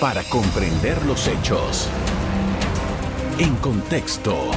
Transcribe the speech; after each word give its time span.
para 0.00 0.22
comprender 0.24 1.04
los 1.06 1.28
hechos. 1.28 1.88
En 3.38 3.54
contexto. 3.56 4.50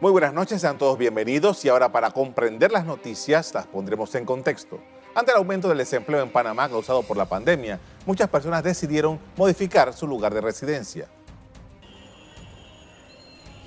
Muy 0.00 0.12
buenas 0.12 0.34
noches, 0.34 0.60
sean 0.60 0.76
todos 0.76 0.98
bienvenidos 0.98 1.64
y 1.64 1.68
ahora 1.68 1.90
para 1.90 2.10
comprender 2.10 2.70
las 2.70 2.84
noticias 2.84 3.54
las 3.54 3.66
pondremos 3.66 4.14
en 4.14 4.26
contexto. 4.26 4.78
Ante 5.14 5.32
el 5.32 5.38
aumento 5.38 5.68
del 5.68 5.78
desempleo 5.78 6.22
en 6.22 6.30
Panamá 6.30 6.68
causado 6.68 7.02
por 7.02 7.16
la 7.16 7.24
pandemia, 7.24 7.80
muchas 8.04 8.28
personas 8.28 8.62
decidieron 8.62 9.18
modificar 9.36 9.94
su 9.94 10.06
lugar 10.06 10.34
de 10.34 10.42
residencia. 10.42 11.08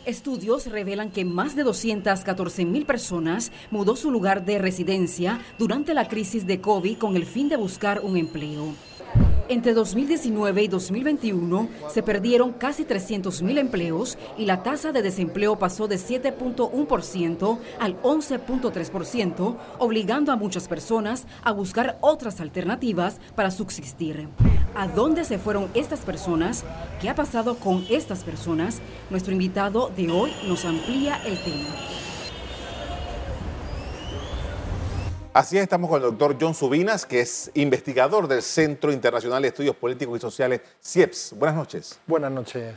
Estudios 0.09 0.65
revelan 0.65 1.11
que 1.11 1.23
más 1.23 1.55
de 1.55 1.61
214 1.61 2.65
mil 2.65 2.87
personas 2.87 3.51
mudó 3.69 3.95
su 3.95 4.09
lugar 4.09 4.43
de 4.43 4.57
residencia 4.57 5.39
durante 5.59 5.93
la 5.93 6.07
crisis 6.07 6.47
de 6.47 6.59
COVID 6.59 6.97
con 6.97 7.15
el 7.15 7.27
fin 7.27 7.47
de 7.47 7.57
buscar 7.57 7.99
un 7.99 8.17
empleo. 8.17 8.73
Entre 9.49 9.73
2019 9.73 10.61
y 10.61 10.67
2021 10.67 11.69
se 11.91 12.03
perdieron 12.03 12.53
casi 12.53 12.85
300.000 12.85 13.57
empleos 13.57 14.15
y 14.37 14.45
la 14.45 14.61
tasa 14.61 14.91
de 14.91 15.01
desempleo 15.01 15.57
pasó 15.57 15.87
de 15.87 15.95
7.1% 15.95 17.57
al 17.79 17.99
11.3%, 18.03 19.57
obligando 19.79 20.31
a 20.31 20.35
muchas 20.35 20.67
personas 20.67 21.25
a 21.41 21.51
buscar 21.51 21.97
otras 22.01 22.41
alternativas 22.41 23.19
para 23.33 23.49
subsistir. 23.49 24.27
¿A 24.75 24.87
dónde 24.87 25.25
se 25.25 25.39
fueron 25.39 25.67
estas 25.73 26.01
personas? 26.01 26.63
¿Qué 27.01 27.09
ha 27.09 27.15
pasado 27.15 27.55
con 27.55 27.83
estas 27.89 28.23
personas? 28.23 28.81
Nuestro 29.09 29.33
invitado 29.33 29.91
de 29.97 30.11
hoy 30.11 30.31
nos 30.47 30.63
amplía 30.63 31.19
el 31.25 31.39
tema. 31.39 32.08
Así 35.31 35.57
es, 35.57 35.63
estamos 35.63 35.91
con 35.91 36.01
el 36.01 36.09
doctor 36.09 36.37
John 36.41 36.55
Subinas, 36.55 37.05
que 37.05 37.21
es 37.21 37.51
investigador 37.53 38.27
del 38.27 38.41
Centro 38.41 38.91
Internacional 38.91 39.43
de 39.43 39.49
Estudios 39.49 39.75
Políticos 39.75 40.17
y 40.17 40.21
Sociales, 40.21 40.61
CIEPS. 40.83 41.33
Buenas 41.37 41.55
noches. 41.55 41.99
Buenas 42.07 42.31
noches. 42.31 42.73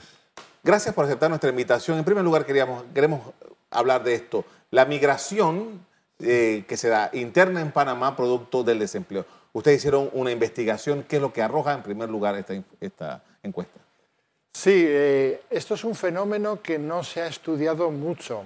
Gracias 0.63 0.95
por 0.95 1.07
aceptar 1.07 1.31
nuestra 1.31 1.49
invitación. 1.49 1.97
En 1.97 2.05
primer 2.05 2.23
lugar, 2.23 2.45
queríamos, 2.45 2.85
queremos 2.93 3.23
hablar 3.71 4.05
de 4.05 4.15
esto, 4.15 4.45
la 4.71 4.85
migración 4.85 5.81
eh, 6.19 6.65
que 6.69 6.77
se 6.77 6.91
da 6.91 7.09
interna 7.15 7.63
en 7.63 7.73
Panamá 7.73 8.15
producto 8.15 8.63
del 8.63 8.79
desempleo. 8.79 9.25
Ustedes 9.55 9.79
hicieron 9.79 10.11
una 10.13 10.31
investigación, 10.31 11.05
¿qué 11.09 11.17
es 11.17 11.23
lo 11.23 11.33
que 11.33 11.41
arroja 11.41 11.73
en 11.73 11.83
primer 11.83 12.11
lugar 12.11 12.37
esta, 12.37 12.55
esta 12.83 13.23
encuesta? 13.43 13.81
Sí, 14.53 14.85
eh, 14.87 15.41
esto 15.49 15.73
es 15.73 15.85
un 15.85 15.95
fenómeno 15.95 16.61
que 16.61 16.79
no 16.79 17.03
se 17.03 17.23
ha 17.23 17.27
estudiado 17.29 17.91
mucho. 17.91 18.45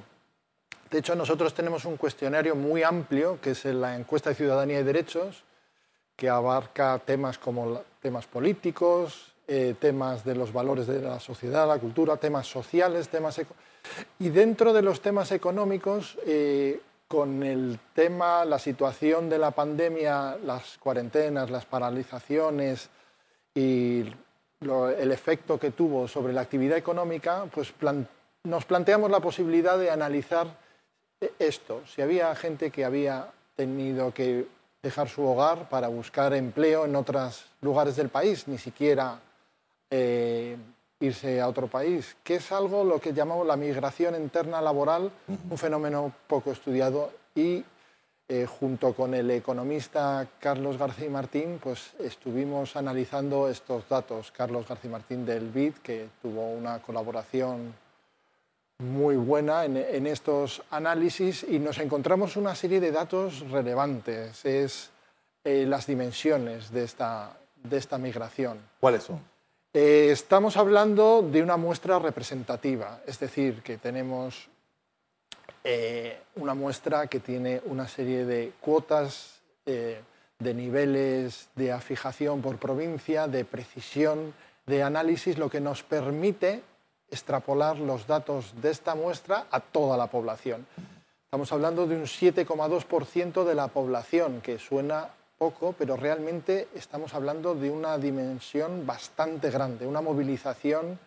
De 0.90 0.98
hecho, 0.98 1.14
nosotros 1.14 1.52
tenemos 1.52 1.84
un 1.84 1.96
cuestionario 1.96 2.54
muy 2.54 2.82
amplio, 2.82 3.40
que 3.40 3.50
es 3.50 3.64
la 3.64 3.96
encuesta 3.96 4.30
de 4.30 4.36
ciudadanía 4.36 4.80
y 4.80 4.84
derechos, 4.84 5.42
que 6.14 6.28
abarca 6.28 6.98
temas 7.04 7.38
como 7.38 7.82
temas 8.00 8.26
políticos, 8.26 9.34
eh, 9.48 9.74
temas 9.78 10.24
de 10.24 10.34
los 10.34 10.52
valores 10.52 10.86
de 10.86 11.00
la 11.00 11.20
sociedad, 11.20 11.68
la 11.68 11.78
cultura, 11.78 12.16
temas 12.16 12.46
sociales, 12.46 13.08
temas 13.08 13.40
y 14.18 14.28
dentro 14.30 14.72
de 14.72 14.82
los 14.82 15.00
temas 15.00 15.30
económicos, 15.32 16.18
eh, 16.26 16.80
con 17.08 17.42
el 17.42 17.78
tema, 17.94 18.44
la 18.44 18.58
situación 18.58 19.28
de 19.28 19.38
la 19.38 19.52
pandemia, 19.52 20.36
las 20.44 20.78
cuarentenas, 20.78 21.50
las 21.50 21.64
paralizaciones 21.64 22.90
y 23.54 24.04
el 24.60 25.12
efecto 25.12 25.58
que 25.58 25.70
tuvo 25.70 26.08
sobre 26.08 26.32
la 26.32 26.40
actividad 26.40 26.76
económica, 26.76 27.44
pues 27.52 27.72
nos 28.42 28.64
planteamos 28.64 29.10
la 29.10 29.20
posibilidad 29.20 29.78
de 29.78 29.90
analizar 29.90 30.65
esto, 31.38 31.82
si 31.86 32.02
había 32.02 32.34
gente 32.34 32.70
que 32.70 32.84
había 32.84 33.28
tenido 33.54 34.12
que 34.12 34.46
dejar 34.82 35.08
su 35.08 35.26
hogar 35.26 35.68
para 35.68 35.88
buscar 35.88 36.34
empleo 36.34 36.84
en 36.84 36.94
otros 36.94 37.46
lugares 37.60 37.96
del 37.96 38.08
país, 38.08 38.46
ni 38.46 38.58
siquiera 38.58 39.18
eh, 39.90 40.56
irse 41.00 41.40
a 41.40 41.48
otro 41.48 41.66
país, 41.66 42.16
que 42.22 42.36
es 42.36 42.52
algo 42.52 42.84
lo 42.84 43.00
que 43.00 43.12
llamamos 43.12 43.46
la 43.46 43.56
migración 43.56 44.14
interna 44.14 44.60
laboral, 44.60 45.10
un 45.50 45.58
fenómeno 45.58 46.12
poco 46.26 46.52
estudiado 46.52 47.10
y 47.34 47.64
eh, 48.28 48.44
junto 48.44 48.92
con 48.92 49.14
el 49.14 49.30
economista 49.30 50.26
Carlos 50.40 50.76
García 50.76 51.08
Martín, 51.08 51.60
pues 51.62 51.92
estuvimos 52.00 52.74
analizando 52.74 53.48
estos 53.48 53.88
datos. 53.88 54.32
Carlos 54.32 54.66
García 54.66 54.90
Martín 54.90 55.24
del 55.24 55.48
BID, 55.48 55.74
que 55.74 56.08
tuvo 56.20 56.50
una 56.50 56.80
colaboración 56.80 57.72
muy 58.78 59.16
buena 59.16 59.64
en, 59.64 60.06
estos 60.06 60.62
análisis 60.70 61.44
y 61.48 61.58
nos 61.58 61.78
encontramos 61.78 62.36
una 62.36 62.54
serie 62.54 62.80
de 62.80 62.92
datos 62.92 63.40
relevantes. 63.50 64.44
Es 64.44 64.90
eh, 65.44 65.64
las 65.66 65.86
dimensiones 65.86 66.70
de 66.70 66.84
esta, 66.84 67.36
de 67.62 67.76
esta 67.76 67.98
migración. 67.98 68.58
¿Cuáles 68.80 69.04
son? 69.04 69.20
Eh, 69.72 70.08
estamos 70.10 70.56
hablando 70.56 71.22
de 71.22 71.42
una 71.42 71.56
muestra 71.56 71.98
representativa, 71.98 73.00
es 73.06 73.18
decir, 73.18 73.62
que 73.62 73.78
tenemos 73.78 74.48
eh, 75.64 76.18
una 76.36 76.54
muestra 76.54 77.06
que 77.06 77.20
tiene 77.20 77.60
una 77.66 77.88
serie 77.88 78.24
de 78.24 78.52
cuotas, 78.60 79.32
de 79.64 80.54
niveles 80.54 81.48
de 81.56 81.72
afijación 81.72 82.40
por 82.40 82.56
provincia, 82.58 83.26
de 83.26 83.44
precisión, 83.44 84.32
de 84.64 84.84
análisis, 84.84 85.38
lo 85.38 85.50
que 85.50 85.60
nos 85.60 85.82
permite 85.82 86.62
extrapolar 87.10 87.78
los 87.78 88.06
datos 88.06 88.52
de 88.60 88.70
esta 88.70 88.94
muestra 88.94 89.46
a 89.50 89.60
toda 89.60 89.96
la 89.96 90.06
población. 90.08 90.66
Estamos 91.24 91.52
hablando 91.52 91.86
de 91.86 91.96
un 91.96 92.04
7,2% 92.04 93.44
de 93.44 93.54
la 93.54 93.68
población, 93.68 94.40
que 94.40 94.58
suena 94.58 95.08
poco, 95.38 95.74
pero 95.76 95.96
realmente 95.96 96.68
estamos 96.74 97.14
hablando 97.14 97.54
de 97.54 97.70
una 97.70 97.98
dimensión 97.98 98.86
bastante 98.86 99.50
grande, 99.50 99.86
una 99.86 100.00
movilización 100.00 100.98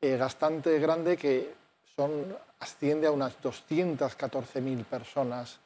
eh, 0.00 0.16
bastante 0.16 0.78
grande 0.78 1.16
que 1.16 1.54
son, 1.96 2.36
asciende 2.60 3.06
a 3.06 3.10
unas 3.10 3.40
214.000 3.42 4.84
personas, 4.84 5.58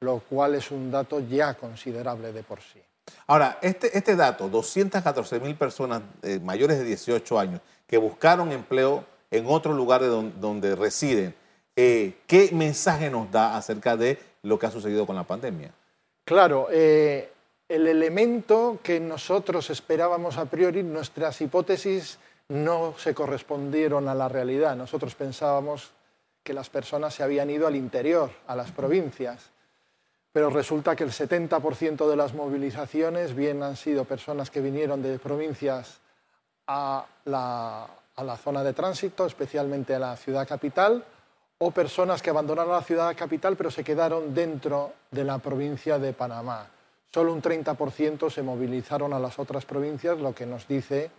lo 0.00 0.20
cual 0.20 0.54
es 0.54 0.70
un 0.70 0.90
dato 0.90 1.20
ya 1.20 1.54
considerable 1.54 2.32
de 2.32 2.42
por 2.42 2.60
sí. 2.60 2.80
Ahora, 3.26 3.58
este, 3.62 3.96
este 3.96 4.16
dato, 4.16 4.50
214.000 4.50 5.56
personas 5.56 6.02
eh, 6.22 6.40
mayores 6.40 6.78
de 6.78 6.84
18 6.84 7.38
años 7.38 7.60
que 7.86 7.98
buscaron 7.98 8.52
empleo 8.52 9.04
en 9.32 9.46
otro 9.48 9.72
lugar 9.72 10.02
de 10.02 10.08
donde, 10.08 10.76
residen. 10.76 11.34
Eh, 11.74 12.18
¿Qué 12.26 12.50
mensaje 12.52 13.10
nos 13.10 13.30
da 13.32 13.56
acerca 13.56 13.96
de 13.96 14.18
lo 14.42 14.58
que 14.58 14.66
ha 14.66 14.70
sucedido 14.70 15.06
con 15.06 15.16
la 15.16 15.24
pandemia? 15.24 15.72
Claro, 16.24 16.68
eh, 16.70 17.32
el 17.66 17.86
elemento 17.86 18.78
que 18.82 19.00
nosotros 19.00 19.70
esperábamos 19.70 20.36
a 20.36 20.44
priori, 20.44 20.82
nuestras 20.82 21.40
hipótesis 21.40 22.18
no 22.48 22.94
se 22.98 23.14
correspondieron 23.14 24.06
a 24.06 24.14
la 24.14 24.28
realidad. 24.28 24.76
Nosotros 24.76 25.14
pensábamos 25.14 25.92
que 26.42 26.52
las 26.52 26.68
personas 26.68 27.14
se 27.14 27.22
habían 27.22 27.48
ido 27.48 27.66
al 27.66 27.76
interior, 27.76 28.30
a 28.46 28.54
las 28.54 28.70
provincias, 28.70 29.50
pero 30.30 30.50
resulta 30.50 30.94
que 30.94 31.04
el 31.04 31.10
70% 31.10 32.06
de 32.08 32.16
las 32.16 32.34
movilizaciones 32.34 33.34
bien 33.34 33.62
han 33.62 33.76
sido 33.76 34.04
personas 34.04 34.50
que 34.50 34.60
vinieron 34.60 35.02
de 35.02 35.18
provincias 35.18 36.00
a 36.66 37.06
la, 37.24 37.86
a 38.16 38.24
la 38.24 38.36
zona 38.36 38.62
de 38.62 38.72
tránsito, 38.72 39.26
especialmente 39.26 39.94
a 39.94 39.98
la 39.98 40.16
ciudad 40.16 40.46
capital, 40.46 41.04
o 41.58 41.70
personas 41.70 42.20
que 42.20 42.30
abandonaron 42.30 42.72
la 42.72 42.82
ciudad 42.82 43.16
capital 43.16 43.56
pero 43.56 43.70
se 43.70 43.84
quedaron 43.84 44.34
dentro 44.34 44.94
de 45.10 45.24
la 45.24 45.38
provincia 45.38 45.98
de 45.98 46.12
Panamá. 46.12 46.66
Solo 47.12 47.32
un 47.32 47.42
30% 47.42 48.30
se 48.30 48.42
movilizaron 48.42 49.12
a 49.12 49.18
las 49.18 49.38
otras 49.38 49.64
provincias, 49.64 50.18
lo 50.18 50.34
que 50.34 50.46
nos 50.46 50.66
dice 50.66 51.10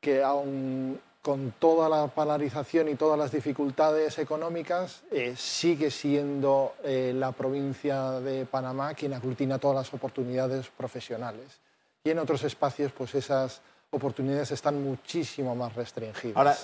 que 0.00 0.22
aun 0.22 1.00
con 1.26 1.54
toda 1.58 1.88
la 1.88 2.06
polarización 2.06 2.88
y 2.88 2.94
todas 2.94 3.18
las 3.18 3.32
dificultades 3.32 4.16
económicas, 4.20 5.02
eh, 5.10 5.34
sigue 5.36 5.90
siendo 5.90 6.76
eh, 6.84 7.12
la 7.12 7.32
provincia 7.32 8.20
de 8.20 8.46
Panamá 8.46 8.94
quien 8.94 9.12
aglutina 9.12 9.58
todas 9.58 9.78
las 9.78 9.92
oportunidades 9.92 10.68
profesionales. 10.68 11.58
Y 12.04 12.10
en 12.10 12.20
otros 12.20 12.44
espacios, 12.44 12.92
pues 12.92 13.16
esas 13.16 13.60
oportunidades 13.90 14.50
están 14.50 14.82
muchísimo 14.82 15.54
más 15.54 15.74
restringidas. 15.74 16.36
Ahora, 16.36 16.56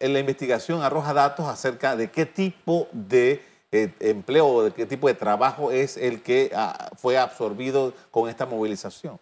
la 0.00 0.18
investigación 0.18 0.82
arroja 0.82 1.12
datos 1.12 1.46
acerca 1.46 1.96
de 1.96 2.10
qué 2.10 2.26
tipo 2.26 2.88
de 2.92 3.42
eh, 3.72 3.92
empleo 4.00 4.46
o 4.46 4.62
de 4.64 4.72
qué 4.72 4.86
tipo 4.86 5.08
de 5.08 5.14
trabajo 5.14 5.70
es 5.70 5.96
el 5.96 6.22
que 6.22 6.50
ah, 6.54 6.90
fue 6.96 7.18
absorbido 7.18 7.92
con 8.10 8.28
esta 8.28 8.46
movilización. 8.46 9.18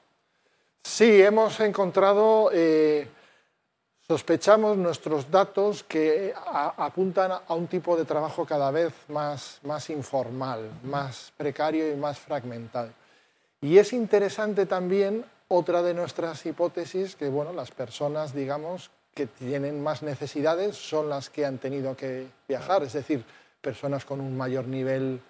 Sí, 0.82 1.22
hemos 1.22 1.58
encontrado, 1.60 2.50
eh, 2.52 3.08
sospechamos 4.06 4.76
nuestros 4.76 5.30
datos 5.30 5.82
que 5.82 6.34
apuntan 6.76 7.32
a 7.32 7.54
un 7.54 7.66
tipo 7.66 7.96
de 7.96 8.04
trabajo 8.04 8.44
cada 8.44 8.70
vez 8.70 8.92
más, 9.08 9.60
más 9.62 9.88
informal, 9.88 10.70
más 10.82 11.32
precario 11.36 11.90
y 11.90 11.96
más 11.96 12.18
fragmentado. 12.18 12.90
Y 13.62 13.78
es 13.78 13.94
interesante 13.94 14.66
también 14.66 15.24
otra 15.54 15.82
de 15.82 15.94
nuestras 15.94 16.44
hipótesis, 16.46 17.16
que 17.16 17.28
bueno, 17.28 17.52
las 17.52 17.70
personas, 17.70 18.34
digamos, 18.34 18.90
que 19.14 19.26
tienen 19.26 19.82
más 19.82 20.02
necesidades 20.02 20.76
son 20.76 21.08
las 21.08 21.30
que 21.30 21.46
han 21.46 21.58
tenido 21.58 21.96
que 21.96 22.26
viajar, 22.48 22.82
es 22.82 22.92
decir, 22.92 23.24
personas 23.60 24.04
con 24.04 24.20
un 24.20 24.36
mayor 24.36 24.66
nivel, 24.66 25.20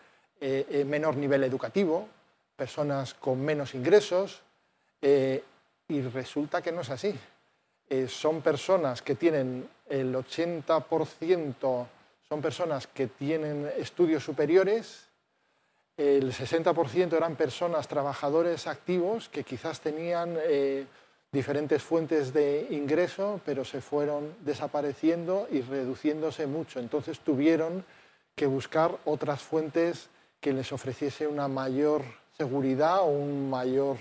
eh, 0.41 0.67
eh, 0.71 0.85
menor 0.85 1.17
nivel 1.17 1.45
educativo, 1.45 2.09
personas 2.57 3.15
con 3.15 3.41
menos 3.41 3.75
ingresos, 3.75 4.43
Eh, 5.07 5.45
y 5.89 6.01
resulta 6.01 6.63
que 6.63 6.73
no 6.73 6.81
es 6.81 6.89
así. 6.89 7.15
Son 8.09 8.41
personas 8.41 9.03
que 9.03 9.17
tienen 9.17 9.69
el 9.87 10.15
80%, 10.15 11.87
son 12.27 12.41
personas 12.41 12.87
que 12.87 13.09
tienen 13.09 13.71
estudios 13.77 14.25
superiores, 14.25 15.07
el 15.97 16.33
60% 16.33 17.13
eran 17.17 17.37
personas, 17.37 17.89
trabajadores 17.89 18.67
activos 18.67 19.29
que 19.29 19.45
quizás 19.45 19.81
tenían 19.81 20.37
eh, 20.41 20.87
diferentes 21.31 21.83
fuentes 21.83 22.33
de 22.33 22.67
ingreso, 22.71 23.41
pero 23.45 23.65
se 23.65 23.81
fueron 23.81 24.35
desapareciendo 24.41 25.47
y 25.51 25.61
reduciéndose 25.61 26.47
mucho. 26.47 26.81
Entonces 26.81 27.21
tuvieron 27.21 27.85
que 28.35 28.47
buscar 28.47 28.97
otras 29.05 29.43
fuentes 29.43 30.09
que 30.41 30.53
les 30.53 30.73
ofreciese 30.73 31.27
una 31.27 31.49
mayor 31.49 32.03
seguridad 32.37 33.01
o 33.01 33.07
un 33.07 33.49
mayor 33.49 33.97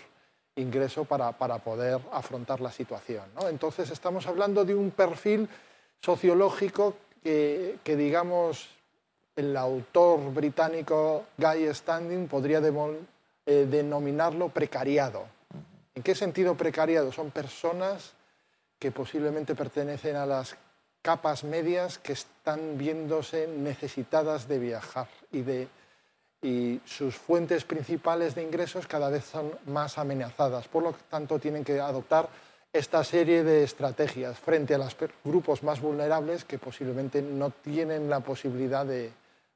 ingreso 0.56 1.06
para, 1.06 1.32
poder 1.32 2.00
afrontar 2.12 2.62
la 2.62 2.72
situación. 2.72 3.26
Entonces 3.50 3.90
estamos 3.90 4.28
hablando 4.28 4.66
de 4.66 4.76
un 4.76 4.92
perfil 4.92 5.48
sociológico 6.00 6.96
que, 7.24 7.80
digamos, 7.86 8.68
el 9.36 9.58
autor 9.58 10.34
británico 10.34 11.26
Guy 11.38 11.74
Standing 11.74 12.28
podría 12.28 12.60
eh, 12.60 13.68
denominarlo 13.70 14.50
precariado. 14.50 15.26
¿En 15.96 16.04
qué 16.04 16.16
sentido 16.16 16.56
precariado? 16.56 17.12
Son 17.12 17.32
personas 17.32 18.14
que 18.80 18.92
posiblemente 18.92 19.56
pertenecen 19.56 20.16
a 20.16 20.26
las 20.26 20.56
capas 21.02 21.44
medias 21.44 21.98
que 21.98 22.14
están 22.14 22.78
viéndose 22.78 23.48
necesitadas 23.48 24.48
de 24.48 24.60
viajar 24.60 25.08
y 25.32 25.42
de 25.42 25.68
y 26.44 26.82
sus 26.86 27.16
fuentes 27.16 27.64
principales 27.64 28.36
de 28.36 28.44
ingresos 28.44 28.86
cada 28.86 29.10
vez 29.10 29.24
son 29.24 29.52
más 29.66 29.98
amenazadas. 29.98 30.68
Por 30.68 30.84
lo 30.84 30.94
tanto, 31.10 31.40
tienen 31.40 31.64
que 31.64 31.80
adoptar 31.80 32.28
esta 32.74 33.04
serie 33.04 33.44
de 33.44 33.64
estrategias 33.64 34.38
frente 34.40 34.76
a 34.76 34.78
los 34.78 34.96
grupos 35.24 35.64
más 35.64 35.80
vulnerables 35.80 36.44
que 36.44 36.58
posiblemente 36.58 37.22
no 37.22 37.52
tienen 37.52 38.10
la 38.10 38.20
posibilidad 38.20 38.86
de, 38.86 39.12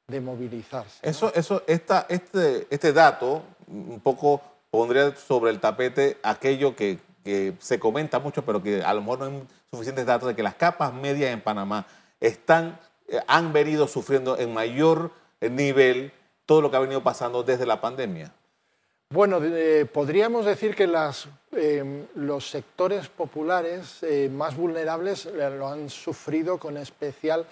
movilizarse. 0.08 0.98
Eso, 1.02 1.32
eso, 1.34 1.62
esta, 1.66 2.06
este, 2.08 2.66
este 2.70 2.92
dato 2.92 3.42
un 3.66 4.00
poco 4.00 4.40
pondría 4.70 5.14
sobre 5.14 5.50
el 5.50 5.60
tapete 5.60 6.16
aquello 6.22 6.74
que, 6.74 6.98
que, 7.24 7.54
se 7.58 7.78
comenta 7.78 8.18
mucho, 8.18 8.44
pero 8.44 8.62
que 8.62 8.82
a 8.82 8.94
lo 8.94 9.02
mejor 9.02 9.18
no 9.18 9.24
hay 9.26 9.42
suficientes 9.70 10.06
datos 10.06 10.28
de 10.28 10.34
que 10.34 10.42
las 10.42 10.54
capas 10.54 10.94
medias 10.94 11.30
en 11.32 11.42
Panamá 11.42 11.86
están, 12.20 12.78
eh, 13.06 13.20
han 13.26 13.52
venido 13.52 13.86
sufriendo 13.86 14.38
en 14.38 14.54
mayor 14.54 15.10
nivel 15.40 16.12
todo 16.48 16.62
lo 16.62 16.70
que 16.70 16.78
ha 16.78 16.80
venido 16.80 17.02
pasando 17.02 17.42
desde 17.42 17.66
la 17.66 17.78
pandemia? 17.78 18.32
Bueno, 19.10 19.38
eh, 19.42 19.86
podríamos 19.90 20.46
decir 20.46 20.74
que 20.74 20.86
las, 20.86 21.28
eh, 21.52 22.06
los 22.14 22.48
sectores 22.48 23.08
populares 23.08 24.02
eh, 24.02 24.30
más 24.32 24.56
vulnerables 24.56 25.26
lo 25.26 25.68
han 25.68 25.90
sufrido 25.90 26.58
con 26.58 26.78
especial, 26.78 27.44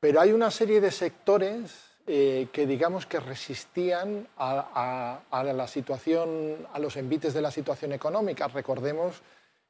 pero 0.00 0.20
hay 0.20 0.32
una 0.32 0.50
serie 0.50 0.80
de 0.80 0.90
sectores 0.90 1.84
que 2.06 2.66
digamos 2.66 3.04
que 3.04 3.20
resistían 3.20 4.26
a, 4.38 5.20
a, 5.30 5.44
la 5.44 5.68
situación, 5.68 6.66
a 6.72 6.78
los 6.78 6.96
envites 6.96 7.34
de 7.34 7.42
la 7.42 7.50
situación 7.50 7.92
económica. 7.92 8.48
Recordemos 8.48 9.20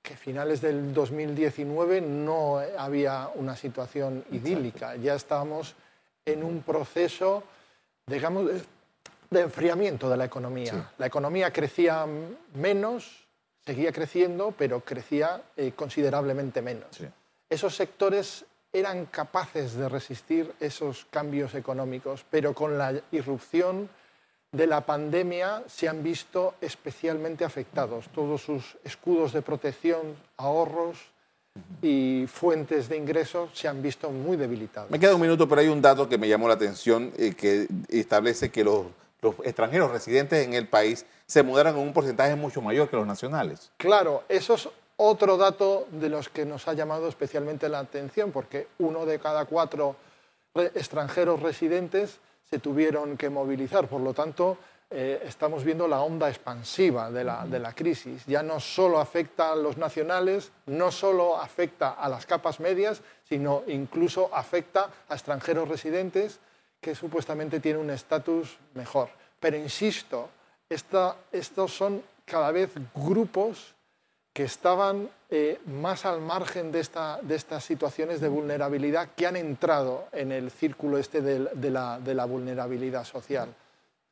que 0.00 0.14
a 0.14 0.16
finales 0.16 0.60
del 0.60 0.94
2019 0.94 2.00
no 2.00 2.60
había 2.78 3.28
una 3.34 3.56
situación 3.56 4.24
idílica, 4.30 4.94
ya 4.94 5.16
estábamos 5.16 5.74
en 6.24 6.44
un 6.44 6.62
proceso 6.62 7.42
digamos, 8.08 8.50
de 9.30 9.40
enfriamiento 9.40 10.08
de 10.08 10.16
la 10.16 10.24
economía. 10.24 10.92
La 10.98 11.06
economía 11.06 11.52
crecía 11.52 12.06
menos, 12.54 13.26
seguía 13.64 13.92
creciendo, 13.92 14.54
pero 14.56 14.80
crecía 14.80 15.42
eh, 15.56 15.72
considerablemente 15.76 16.62
menos. 16.62 16.88
Esos 17.48 17.76
sectores 17.76 18.44
eran 18.72 19.06
capaces 19.06 19.74
de 19.74 19.88
resistir 19.88 20.52
esos 20.60 21.06
cambios 21.10 21.54
económicos, 21.54 22.24
pero 22.30 22.54
con 22.54 22.78
la 22.78 23.00
irrupción 23.12 23.88
de 24.52 24.66
la 24.66 24.82
pandemia 24.82 25.62
se 25.66 25.88
han 25.88 26.02
visto 26.02 26.54
especialmente 26.60 27.44
afectados. 27.44 28.08
Todos 28.14 28.42
sus 28.42 28.76
escudos 28.84 29.32
de 29.32 29.42
protección, 29.42 30.16
ahorros, 30.36 31.10
y 31.82 32.26
fuentes 32.26 32.88
de 32.88 32.96
ingresos 32.96 33.50
se 33.52 33.68
han 33.68 33.82
visto 33.82 34.10
muy 34.10 34.36
debilitados. 34.36 34.90
Me 34.90 34.98
queda 34.98 35.14
un 35.14 35.20
minuto, 35.20 35.48
pero 35.48 35.60
hay 35.60 35.68
un 35.68 35.82
dato 35.82 36.08
que 36.08 36.18
me 36.18 36.28
llamó 36.28 36.48
la 36.48 36.54
atención 36.54 37.12
eh, 37.16 37.34
que 37.34 37.66
establece 37.88 38.50
que 38.50 38.64
los, 38.64 38.86
extranjeros 39.44 39.90
residentes 39.90 40.46
en 40.46 40.54
el 40.54 40.68
país 40.68 41.04
se 41.26 41.42
mudaron 41.42 41.76
en 41.76 41.82
un 41.82 41.92
porcentaje 41.92 42.36
mucho 42.36 42.62
mayor 42.62 42.88
que 42.88 42.96
los 42.96 43.06
nacionales. 43.06 43.72
Claro, 43.76 44.22
eso 44.28 44.54
es 44.54 44.68
otro 44.98 45.36
dato 45.36 45.86
de 45.90 46.08
los 46.08 46.28
que 46.28 46.44
nos 46.44 46.68
ha 46.68 46.74
llamado 46.74 47.08
especialmente 47.08 47.68
la 47.68 47.78
atención, 47.78 48.32
porque 48.32 48.68
uno 48.78 49.06
de 49.06 49.18
cada 49.18 49.44
cuatro 49.44 49.96
extranjeros 50.54 51.40
residentes 51.40 52.18
se 52.50 52.58
tuvieron 52.58 53.16
que 53.16 53.30
movilizar. 53.30 53.88
Por 53.88 54.00
lo 54.00 54.12
tanto, 54.12 54.58
eh, 54.90 55.22
estamos 55.24 55.64
viendo 55.64 55.86
la 55.86 56.00
onda 56.00 56.28
expansiva 56.28 57.10
de 57.10 57.22
la, 57.22 57.46
de 57.46 57.60
la, 57.60 57.74
crisis. 57.74 58.24
Ya 58.26 58.42
no 58.42 58.58
solo 58.58 58.98
afecta 58.98 59.52
a 59.52 59.56
los 59.56 59.76
nacionales, 59.76 60.50
no 60.66 60.90
solo 60.90 61.36
afecta 61.38 61.90
a 61.90 62.08
las 62.08 62.26
capas 62.26 62.58
medias, 62.58 63.00
sino 63.28 63.62
incluso 63.68 64.30
afecta 64.34 64.90
a 65.08 65.14
extranjeros 65.14 65.68
residentes 65.68 66.40
que 66.80 66.94
supuestamente 66.94 67.60
tienen 67.60 67.82
un 67.82 67.90
estatus 67.90 68.58
mejor. 68.74 69.10
Pero 69.38 69.56
insisto, 69.56 70.30
estos 70.68 71.72
son 71.72 72.02
cada 72.24 72.50
vez 72.50 72.72
grupos 72.94 73.74
que 74.38 74.44
estaban 74.44 75.10
eh, 75.30 75.60
más 75.66 76.06
al 76.06 76.20
margen 76.20 76.70
de, 76.70 76.78
esta, 76.78 77.18
de, 77.20 77.34
estas 77.34 77.64
situaciones 77.64 78.20
de 78.20 78.28
vulnerabilidad 78.28 79.08
que 79.16 79.26
han 79.26 79.34
entrado 79.34 80.06
en 80.12 80.30
el 80.30 80.52
círculo 80.52 80.96
este 80.96 81.20
de 81.22 81.70
la, 81.72 81.98
de 81.98 82.14
la 82.14 82.24
vulnerabilidad 82.24 83.02
social. 83.02 83.52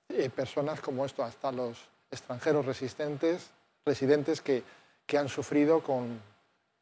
Eh, 0.08 0.28
personas 0.28 0.80
como 0.80 1.04
esto, 1.06 1.22
hasta 1.22 1.52
los 1.52 1.78
extranjeros 2.10 2.66
resistentes, 2.66 3.50
residentes 3.84 4.40
que, 4.40 4.64
que 5.06 5.16
han 5.16 5.28
sufrido 5.28 5.80
con, 5.80 6.20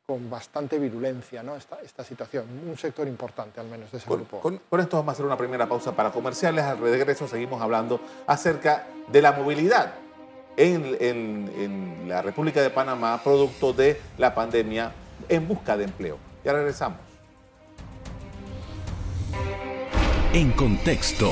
con 0.07 0.31
bastante 0.31 0.79
virulencia 0.79 1.43
¿no? 1.43 1.55
esta, 1.55 1.83
esta, 1.83 2.03
situación. 2.03 2.47
Un 2.67 2.79
sector 2.79 3.07
importante, 3.07 3.61
al 3.61 3.67
menos, 3.67 3.93
de 3.93 3.99
ese 3.99 4.09
grupo. 4.09 4.41
Con, 4.41 4.59
esto 4.81 4.97
vamos 4.97 5.11
a 5.11 5.13
hacer 5.13 5.27
una 5.27 5.37
primera 5.37 5.69
pausa 5.69 5.95
para 5.95 6.11
comerciales. 6.11 6.65
Al 6.65 6.79
regreso 6.79 7.29
seguimos 7.29 7.61
hablando 7.61 8.01
acerca 8.27 8.87
de 9.07 9.21
la 9.21 9.33
movilidad 9.33 10.04
en, 10.57 10.97
en, 11.01 11.53
en 11.59 12.09
la 12.09 12.23
República 12.23 12.63
de 12.63 12.71
Panamá, 12.71 13.21
producto 13.23 13.73
de 13.73 14.01
la 14.19 14.35
pandemia, 14.35 14.93
en 15.29 15.49
busca 15.49 15.77
de 15.77 15.85
empleo. 15.85 16.19
Ya 16.45 16.53
regresamos. 16.53 16.99
En 20.33 20.51
contexto. 20.53 21.31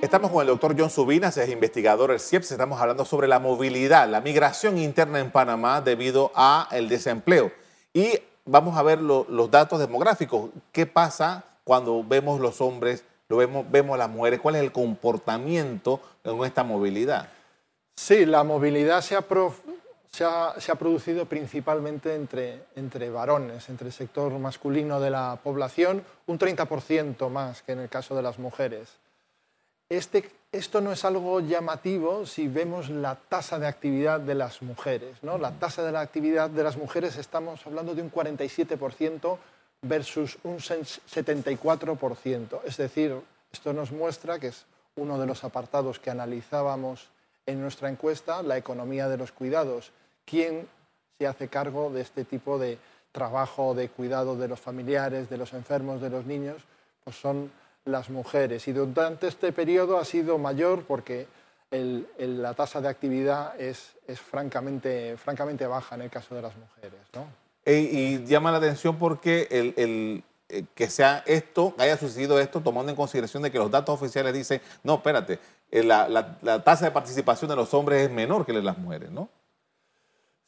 Estamos 0.00 0.30
con 0.30 0.42
el 0.42 0.46
doctor 0.46 0.76
John 0.78 0.90
Subinas, 0.90 1.36
es 1.38 1.50
investigador 1.50 2.10
del 2.10 2.20
CIEPS. 2.20 2.52
Estamos 2.52 2.80
hablando 2.80 3.04
sobre 3.04 3.26
la 3.26 3.40
movilidad, 3.40 4.08
la 4.08 4.20
migración 4.20 4.78
interna 4.78 5.18
en 5.18 5.32
Panamá 5.32 5.80
debido 5.80 6.30
al 6.34 6.88
desempleo. 6.88 7.50
Y 7.92 8.20
vamos 8.44 8.76
a 8.78 8.82
ver 8.82 9.00
los 9.00 9.50
datos 9.50 9.80
demográficos. 9.80 10.50
¿Qué 10.70 10.86
pasa 10.86 11.44
cuando 11.64 12.04
vemos 12.04 12.40
los 12.40 12.60
hombres, 12.60 13.04
lo 13.28 13.36
vemos, 13.36 13.70
vemos 13.70 13.98
las 13.98 14.08
mujeres? 14.08 14.40
¿Cuál 14.40 14.56
es 14.56 14.62
el 14.62 14.72
comportamiento 14.72 16.00
en 16.24 16.42
esta 16.44 16.64
movilidad? 16.64 17.28
Sí, 17.94 18.24
la 18.24 18.44
movilidad 18.44 19.00
se 19.02 19.16
ha, 19.16 19.24
se 20.58 20.72
ha, 20.72 20.74
producido 20.76 21.26
principalmente 21.26 22.14
entre, 22.14 22.64
entre 22.76 23.10
varones, 23.10 23.68
entre 23.68 23.88
el 23.88 23.92
sector 23.92 24.32
masculino 24.38 25.00
de 25.00 25.10
la 25.10 25.38
población, 25.42 26.04
un 26.26 26.38
30% 26.38 27.28
más 27.28 27.62
que 27.62 27.72
en 27.72 27.80
el 27.80 27.88
caso 27.88 28.14
de 28.14 28.22
las 28.22 28.38
mujeres. 28.38 28.96
Este, 29.88 30.30
esto 30.52 30.80
no 30.80 30.92
es 30.92 31.04
algo 31.04 31.40
llamativo 31.40 32.24
si 32.24 32.46
vemos 32.46 32.88
la 32.88 33.16
tasa 33.16 33.58
de 33.58 33.66
actividad 33.66 34.20
de 34.20 34.34
las 34.34 34.62
mujeres. 34.62 35.16
¿no? 35.22 35.38
La 35.38 35.52
tasa 35.52 35.82
de 35.82 35.92
la 35.92 36.00
actividad 36.00 36.50
de 36.50 36.62
las 36.62 36.76
mujeres 36.76 37.16
estamos 37.16 37.66
hablando 37.66 37.94
de 37.94 38.02
un 38.02 38.12
47% 38.12 39.38
versus 39.82 40.38
un 40.42 40.58
74%. 40.58 42.60
Es 42.64 42.76
decir, 42.76 43.14
esto 43.52 43.72
nos 43.72 43.92
muestra 43.92 44.38
que 44.38 44.48
es 44.48 44.64
uno 44.96 45.18
de 45.18 45.26
los 45.26 45.44
apartados 45.44 45.98
que 45.98 46.10
analizábamos 46.10 47.08
en 47.46 47.60
nuestra 47.60 47.88
encuesta, 47.88 48.42
la 48.42 48.56
economía 48.56 49.08
de 49.08 49.16
los 49.16 49.32
cuidados. 49.32 49.92
¿Quién 50.24 50.68
se 51.18 51.26
hace 51.26 51.48
cargo 51.48 51.90
de 51.90 52.02
este 52.02 52.24
tipo 52.24 52.58
de 52.58 52.78
trabajo 53.12 53.74
de 53.74 53.88
cuidado 53.88 54.36
de 54.36 54.48
los 54.48 54.60
familiares, 54.60 55.30
de 55.30 55.38
los 55.38 55.54
enfermos, 55.54 56.00
de 56.00 56.10
los 56.10 56.26
niños? 56.26 56.62
Pues 57.04 57.16
son 57.16 57.50
las 57.84 58.10
mujeres. 58.10 58.68
Y 58.68 58.72
durante 58.72 59.28
este 59.28 59.52
periodo 59.52 59.98
ha 59.98 60.04
sido 60.04 60.36
mayor 60.38 60.84
porque 60.84 61.26
la 61.70 62.54
tasa 62.54 62.80
de 62.80 62.88
actividad 62.88 63.58
es, 63.58 63.92
es 64.06 64.20
francamente, 64.20 65.16
francamente 65.16 65.66
baja 65.66 65.94
en 65.94 66.02
el 66.02 66.10
caso 66.10 66.34
de 66.34 66.42
las 66.42 66.56
mujeres. 66.56 67.00
¿no? 67.14 67.47
Y, 67.68 68.24
llama 68.24 68.50
la 68.50 68.58
atención 68.58 68.98
porque 68.98 69.46
el, 69.50 70.24
eh, 70.48 70.64
que 70.74 70.88
sea 70.88 71.22
esto, 71.26 71.74
haya 71.78 71.98
sucedido 71.98 72.40
esto, 72.40 72.60
tomando 72.60 72.90
en 72.90 72.96
consideración 72.96 73.42
de 73.42 73.50
que 73.50 73.58
los 73.58 73.70
datos 73.70 73.94
oficiales 73.94 74.32
dicen, 74.32 74.62
no, 74.82 74.94
espérate, 74.94 75.38
eh, 75.70 75.82
la, 75.82 76.08
la, 76.40 76.64
tasa 76.64 76.86
de 76.86 76.90
participación 76.90 77.50
de 77.50 77.56
los 77.56 77.74
hombres 77.74 78.02
es 78.02 78.10
menor 78.10 78.46
que 78.46 78.52
la 78.52 78.60
de 78.60 78.64
las 78.64 78.78
mujeres, 78.78 79.10
¿no? 79.10 79.28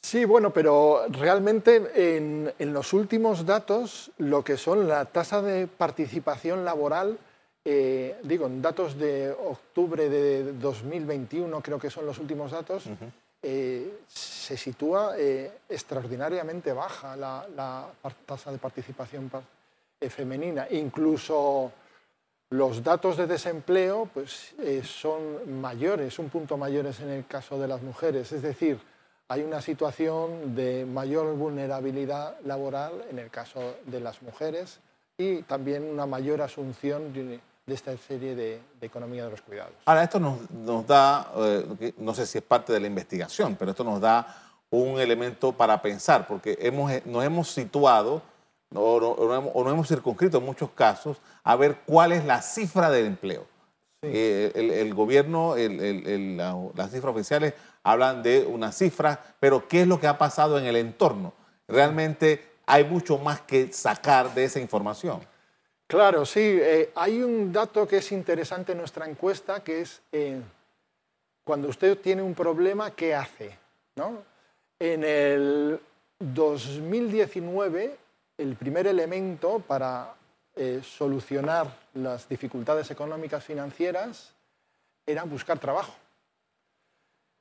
Sí, 0.02 0.24
bueno, 0.24 0.50
pero 0.50 1.04
realmente 1.10 2.16
en, 2.16 2.50
en, 2.58 2.72
los 2.72 2.94
últimos 2.94 3.44
datos, 3.44 4.10
lo 4.16 4.42
que 4.42 4.56
son 4.56 4.88
la 4.88 5.04
tasa 5.04 5.42
de 5.42 5.66
participación 5.66 6.64
laboral, 6.64 7.18
eh, 7.64 8.16
digo, 8.22 8.46
en 8.46 8.62
datos 8.62 8.96
de 8.98 9.30
octubre 9.30 10.08
de 10.08 10.54
2021, 10.54 11.60
creo 11.60 11.78
que 11.78 11.90
son 11.90 12.06
los 12.06 12.18
últimos 12.18 12.52
datos, 12.52 12.84
eh, 13.42 14.00
se 14.06 14.56
sitúa 14.56 15.14
eh, 15.16 15.61
extraordinariamente 15.68 16.73
baja 16.73 17.16
la, 17.16 17.90
tasa 18.26 18.52
de 18.52 18.59
participación 18.59 19.30
femenina. 20.09 20.66
Incluso 20.70 21.73
los 22.50 22.82
datos 22.82 23.16
de 23.16 23.26
desempleo 23.26 24.09
pues, 24.12 24.54
son 24.85 25.61
mayores, 25.61 26.18
un 26.18 26.28
punto 26.28 26.56
mayores 26.56 27.00
en 27.00 27.11
el 27.11 27.26
caso 27.26 27.59
de 27.59 27.68
las 27.68 27.82
mujeres. 27.82 28.32
Es 28.32 28.42
decir, 28.42 28.78
hay 29.30 29.42
una 29.42 29.62
situación 29.62 30.56
de 30.56 30.85
mayor 30.85 31.37
vulnerabilidad 31.37 32.40
laboral 32.44 33.04
en 33.11 33.20
el 33.20 33.30
caso 33.30 33.76
de 33.87 34.00
las 34.00 34.23
mujeres 34.23 34.80
y 35.16 35.42
también 35.42 35.85
una 35.85 36.04
mayor 36.04 36.42
asunción 36.42 37.12
esta 37.74 37.96
serie 37.96 38.34
de, 38.34 38.60
economía 38.80 39.24
de 39.24 39.30
los 39.30 39.40
cuidados. 39.40 39.72
Ahora, 39.84 40.04
esto 40.04 40.18
nos, 40.18 40.86
da, 40.86 41.32
eh, 41.36 41.92
no 41.98 42.14
sé 42.14 42.26
si 42.26 42.38
es 42.38 42.44
parte 42.44 42.72
de 42.72 42.80
la 42.80 42.86
investigación, 42.86 43.56
pero 43.56 43.72
esto 43.72 43.84
nos 43.84 44.00
da 44.00 44.50
un 44.70 45.00
elemento 45.00 45.52
para 45.52 45.80
pensar, 45.82 46.26
porque 46.26 46.56
hemos, 46.60 46.90
nos 47.06 47.24
hemos 47.24 47.50
situado 47.50 48.22
o 48.74 49.62
no, 49.64 49.70
hemos, 49.70 49.88
circunscrito 49.88 50.38
en 50.38 50.44
muchos 50.44 50.70
casos 50.70 51.16
a 51.42 51.56
ver 51.56 51.78
cuál 51.86 52.12
es 52.12 52.24
la 52.24 52.40
cifra 52.40 52.90
del 52.90 53.06
empleo. 53.06 53.46
Eh, 54.02 54.52
el, 54.54 54.94
gobierno, 54.94 55.54
las 55.56 56.90
cifras 56.90 57.14
oficiales 57.14 57.54
hablan 57.82 58.22
de 58.22 58.46
una 58.46 58.72
cifra, 58.72 59.20
pero 59.40 59.66
¿qué 59.68 59.82
es 59.82 59.88
lo 59.88 60.00
que 60.00 60.06
ha 60.06 60.16
pasado 60.16 60.58
en 60.58 60.66
el 60.66 60.76
entorno? 60.76 61.32
Realmente 61.66 62.50
hay 62.64 62.84
mucho 62.84 63.18
más 63.18 63.40
que 63.40 63.72
sacar 63.72 64.32
de 64.34 64.44
esa 64.44 64.60
información. 64.60 65.20
Claro, 65.90 66.25
sí. 66.25 66.38
Eh, 66.38 66.92
hay 66.94 67.20
un 67.20 67.52
dato 67.52 67.88
que 67.88 67.97
es 67.97 68.12
interesante 68.12 68.70
en 68.70 68.78
nuestra 68.78 69.09
encuesta, 69.09 69.64
que 69.64 69.80
es 69.80 70.00
eh, 70.12 70.40
cuando 71.42 71.66
usted 71.66 71.99
tiene 71.99 72.23
un 72.23 72.32
problema, 72.32 72.92
¿qué 72.92 73.12
hace? 73.12 73.59
¿No? 73.97 74.23
En 74.78 75.02
el 75.02 75.80
2019, 76.20 77.97
el 78.38 78.54
primer 78.54 78.87
elemento 78.87 79.59
para 79.66 80.14
eh, 80.54 80.80
solucionar 80.85 81.66
las 81.94 82.28
dificultades 82.28 82.88
económicas 82.92 83.42
financieras 83.42 84.32
era 85.04 85.25
buscar 85.25 85.59
trabajo. 85.59 85.94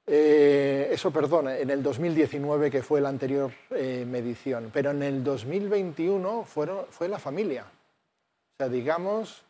Eso, 0.07 1.11
perdón, 1.11 1.49
en 1.49 1.69
el 1.69 1.83
2019, 1.83 2.71
que 2.71 2.81
fue 2.81 2.99
la 2.99 3.09
anterior 3.09 3.51
medición, 3.69 4.71
pero 4.73 4.89
en 4.89 5.03
el 5.03 5.23
2021 5.23 6.45
fueron, 6.45 6.87
fue 6.89 7.07
la 7.07 7.19
familia. 7.19 7.67
O 8.59 8.63
sea, 8.65 8.69
digamos 8.69 9.41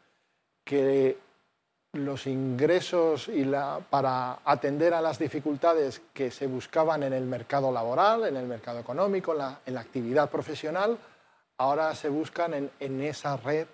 que 0.63 1.18
los 1.94 2.28
ingresos 2.28 3.28
y 3.28 3.44
la, 3.44 3.80
para 3.89 4.38
atender 4.46 4.94
a 4.94 5.01
las 5.01 5.18
dificultades 5.18 6.00
que 6.13 6.30
se 6.30 6.46
buscaban 6.46 7.01
en 7.01 7.13
el 7.13 7.25
mercado 7.25 7.72
laboral, 7.72 8.28
en 8.28 8.38
el 8.38 8.46
mercado 8.46 8.78
económico, 8.78 9.32
en 9.66 9.74
la, 9.74 9.82
actividad 9.82 10.30
profesional, 10.30 10.96
ahora 11.58 11.96
se 11.96 12.10
buscan 12.10 12.54
en, 12.54 12.70
en 12.80 13.01
esa 13.01 13.36
red 13.38 13.66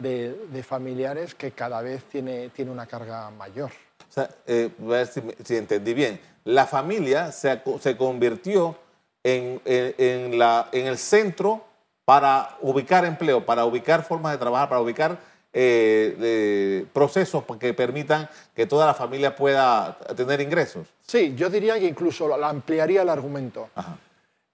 de, 0.00 0.34
de, 0.50 0.62
familiares 0.64 1.36
que 1.36 1.52
cada 1.52 1.80
vez 1.80 2.02
tiene, 2.06 2.48
tiene 2.48 2.72
una 2.72 2.86
carga 2.86 3.30
mayor. 3.30 3.70
O 3.70 4.12
sea, 4.12 4.28
eh, 4.44 4.72
a 4.76 4.84
ver 4.84 5.06
si, 5.06 5.56
entendí 5.56 5.94
bien. 5.94 6.20
La 6.42 6.66
familia 6.66 7.30
se, 7.30 7.62
se 7.78 7.96
convirtió 7.96 8.76
en, 9.22 9.62
en, 9.64 10.36
la, 10.36 10.68
en, 10.72 10.88
el 10.88 10.98
centro 10.98 11.64
para 12.04 12.56
ubicar 12.60 13.04
empleo, 13.04 13.44
para 13.44 13.64
ubicar 13.64 14.04
formas 14.04 14.32
de 14.32 14.38
trabajar, 14.38 14.68
para 14.68 14.80
ubicar 14.80 15.18
eh, 15.52 16.86
procesos 16.92 17.44
que 17.60 17.72
permitan 17.74 18.28
que 18.54 18.66
toda 18.66 18.86
la 18.86 18.94
familia 18.94 19.36
pueda 19.36 19.96
tener 20.16 20.40
ingresos. 20.40 20.88
Sí, 21.06 21.34
yo 21.36 21.48
diría 21.48 21.78
que 21.78 21.86
incluso 21.86 22.32
ampliaría 22.44 23.02
el 23.02 23.08
argumento. 23.08 23.68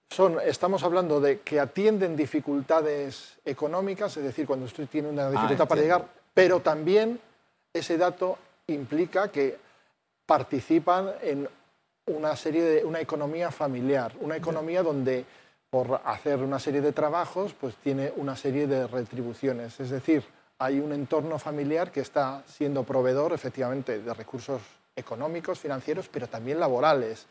Son, 0.09 0.37
estamos 0.45 0.83
hablando 0.83 1.19
de 1.19 1.39
que 1.39 1.59
atienden 1.59 2.15
dificultades 2.15 3.39
económicas, 3.45 4.15
es 4.17 4.23
decir, 4.23 4.45
cuando 4.45 4.65
usted 4.65 4.87
tiene 4.87 5.09
una 5.09 5.29
dificultad 5.29 5.65
ah, 5.65 5.67
para 5.67 5.81
llegar, 5.81 6.07
pero 6.33 6.59
también 6.59 7.19
ese 7.73 7.97
dato 7.97 8.37
implica 8.67 9.29
que 9.29 9.57
participan 10.25 11.11
en 11.21 11.47
una 12.07 12.35
serie 12.35 12.63
de 12.63 12.85
una 12.85 12.99
economía 12.99 13.51
familiar, 13.51 14.13
una 14.19 14.35
economía 14.35 14.83
donde 14.83 15.25
por 15.71 16.01
hacer 16.03 16.39
una 16.39 16.59
serie 16.59 16.81
de 16.81 16.91
trabajos, 16.91 17.53
pues 17.53 17.75
tiene 17.77 18.11
una 18.17 18.35
serie 18.35 18.67
de 18.67 18.87
retribuciones. 18.87 19.79
Es 19.79 19.89
decir, 19.89 20.23
hay 20.59 20.79
un 20.79 20.91
entorno 20.91 21.39
familiar 21.39 21.91
que 21.91 22.01
está 22.01 22.43
siendo 22.45 22.83
proveedor 22.83 23.31
efectivamente 23.31 23.99
de 24.01 24.13
recursos 24.13 24.61
económicos, 24.97 25.59
financieros, 25.59 26.09
pero 26.09 26.27
también 26.27 26.59
laborales, 26.59 27.25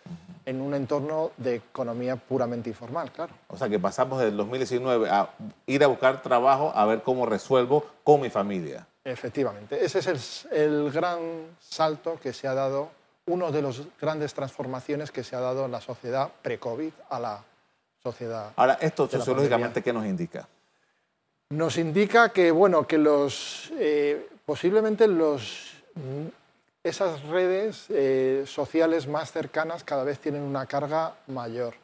en 0.47 0.63
un 0.63 0.73
entorno 0.73 1.33
de 1.37 1.57
economía 1.57 2.17
puramente 2.17 2.71
informal, 2.71 3.13
claro. 3.13 3.35
O 3.49 3.59
sea 3.59 3.69
que 3.69 3.79
pasamos 3.79 4.19
del 4.21 4.35
2019 4.39 5.11
a 5.11 5.29
ir 5.67 5.85
a 5.85 5.89
buscar 5.89 6.23
trabajo 6.23 6.73
a 6.75 6.87
ver 6.87 7.03
cómo 7.03 7.27
resuelvo 7.27 7.85
con 8.03 8.23
mi 8.23 8.31
familia. 8.31 8.87
Efectivamente, 9.05 9.85
ese 9.85 9.99
es 9.99 10.49
el, 10.51 10.91
gran 10.91 11.19
salto 11.61 12.19
que 12.19 12.33
se 12.33 12.49
ha 12.49 12.55
dado, 12.55 12.89
una 13.27 13.51
de 13.51 13.61
las 13.61 13.83
grandes 14.01 14.33
transformaciones 14.33 15.11
que 15.11 15.23
se 15.23 15.37
ha 15.37 15.41
dado 15.41 15.67
en 15.67 15.73
la 15.73 15.83
sociedad 15.83 16.31
pre-COVID 16.43 16.93
a 17.11 17.21
la 17.21 17.45
sociedad. 18.03 18.53
Ahora, 18.57 18.79
esto 18.81 19.09
sociológicamente, 19.09 19.83
¿qué 19.83 19.93
nos 19.93 20.07
indica? 20.07 20.49
Nos 21.51 21.79
indica 21.79 22.31
que, 22.31 22.51
bueno, 22.51 22.87
que 22.87 22.99
los, 22.99 23.73
eh, 23.79 24.29
posiblemente 24.47 25.07
los, 25.09 25.75
esas 26.83 27.23
redes 27.25 27.87
eh, 27.91 28.45
sociales 28.47 29.07
más 29.07 29.33
cercanas 29.33 29.85
cada 29.85 30.05
vez 30.05 30.19
tienen 30.19 30.43
una 30.43 30.67
carga 30.67 31.15
mayor. 31.27 31.75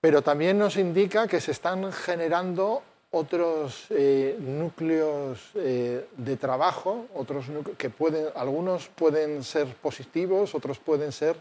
Pero 0.00 0.22
también 0.22 0.58
nos 0.58 0.76
indica 0.76 1.26
que 1.26 1.40
se 1.40 1.50
están 1.50 1.90
generando 1.92 2.82
otros 3.10 3.86
eh, 3.90 4.36
núcleos 4.40 5.50
eh, 5.54 6.06
de 6.16 6.36
trabajo, 6.36 7.06
otros 7.14 7.46
que 7.78 7.88
pueden, 7.88 8.26
algunos 8.34 8.88
pueden 8.88 9.42
ser 9.44 9.68
positivos, 9.76 10.54
otros 10.54 10.78
pueden 10.78 11.12
ser 11.12 11.36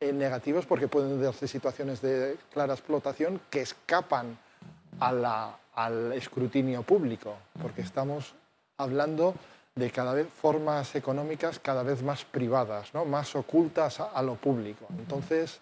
negativos 0.00 0.66
porque 0.66 0.88
pueden 0.88 1.22
darse 1.22 1.48
situaciones 1.48 2.02
de 2.02 2.36
clara 2.52 2.74
explotación 2.74 3.40
que 3.50 3.62
escapan 3.62 4.38
al 5.00 6.12
escrutinio 6.12 6.82
público, 6.82 7.36
porque 7.60 7.82
estamos 7.82 8.34
hablando 8.76 9.34
de 9.74 9.90
cada 9.90 10.14
vez 10.14 10.26
formas 10.28 10.94
económicas 10.94 11.58
cada 11.58 11.82
vez 11.82 12.02
más 12.02 12.24
privadas, 12.24 12.92
¿no? 12.94 13.04
más 13.04 13.34
ocultas 13.36 14.00
a 14.00 14.22
lo 14.22 14.36
público. 14.36 14.86
Entonces 14.98 15.60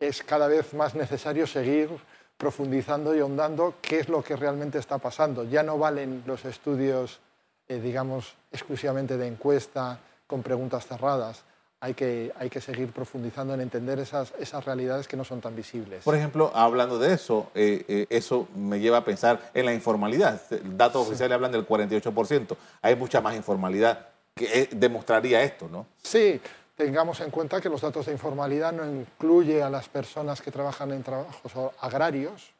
es 0.00 0.22
cada 0.22 0.48
vez 0.48 0.74
más 0.74 0.94
necesario 0.94 1.46
seguir 1.46 1.88
profundizando 2.36 3.14
y 3.14 3.20
ahondando 3.20 3.74
qué 3.80 4.00
es 4.00 4.08
lo 4.08 4.22
que 4.22 4.34
realmente 4.34 4.78
está 4.78 4.98
pasando. 4.98 5.44
Ya 5.44 5.62
no 5.62 5.78
valen 5.78 6.24
los 6.26 6.44
estudios, 6.44 7.20
eh, 7.68 7.78
digamos, 7.78 8.34
exclusivamente 8.50 9.16
de 9.16 9.28
encuesta 9.28 10.00
con 10.26 10.42
preguntas 10.42 10.86
cerradas. 10.86 11.44
Hay 11.84 11.94
que, 11.94 12.32
hay 12.38 12.48
que 12.48 12.60
seguir 12.60 12.92
profundizando 12.92 13.54
en 13.54 13.60
entender 13.60 13.98
esas, 13.98 14.32
esas 14.38 14.64
realidades 14.64 15.08
que 15.08 15.16
no 15.16 15.24
son 15.24 15.40
tan 15.40 15.56
visibles. 15.56 16.04
Por 16.04 16.14
ejemplo, 16.14 16.52
hablando 16.54 16.96
de 16.96 17.12
eso, 17.12 17.50
eh, 17.56 17.84
eh, 17.88 18.06
eso 18.08 18.46
me 18.54 18.78
lleva 18.78 18.98
a 18.98 19.04
pensar 19.04 19.50
en 19.52 19.66
la 19.66 19.74
informalidad. 19.74 20.40
Datos 20.62 21.08
oficiales 21.08 21.34
hablan 21.34 21.50
del 21.50 21.66
48%. 21.66 22.56
Hay 22.82 22.94
mucha 22.94 23.20
más 23.20 23.34
informalidad 23.34 24.10
que 24.32 24.68
demostraría 24.70 25.42
esto, 25.42 25.68
¿no? 25.68 25.86
Sí, 26.00 26.40
tengamos 26.76 27.18
en 27.20 27.32
cuenta 27.32 27.60
que 27.60 27.68
los 27.68 27.80
datos 27.80 28.06
de 28.06 28.12
informalidad 28.12 28.72
no 28.72 28.88
incluye 28.88 29.60
a 29.60 29.68
las 29.68 29.88
personas 29.88 30.40
que 30.40 30.52
trabajan 30.52 30.92
en 30.92 31.02
trabajos 31.02 31.72
agrarios 31.80 32.52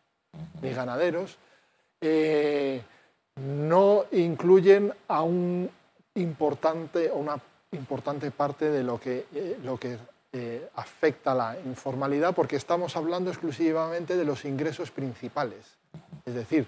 ni 0.60 0.70
ganaderos, 0.70 1.36
eh, 2.00 2.82
no 3.36 4.04
incluyen 4.10 4.92
a 5.06 5.22
un 5.22 5.70
importante, 6.14 7.10
una 7.10 7.38
importante 7.72 8.30
parte 8.30 8.70
de 8.70 8.82
lo 8.82 9.00
que, 9.00 9.26
eh, 9.34 9.58
lo 9.62 9.78
que 9.78 9.98
eh, 10.32 10.68
afecta 10.76 11.34
la 11.34 11.58
informalidad, 11.64 12.34
porque 12.34 12.56
estamos 12.56 12.96
hablando 12.96 13.30
exclusivamente 13.30 14.16
de 14.16 14.24
los 14.24 14.44
ingresos 14.44 14.90
principales. 14.90 15.76
Es 16.24 16.34
decir, 16.34 16.66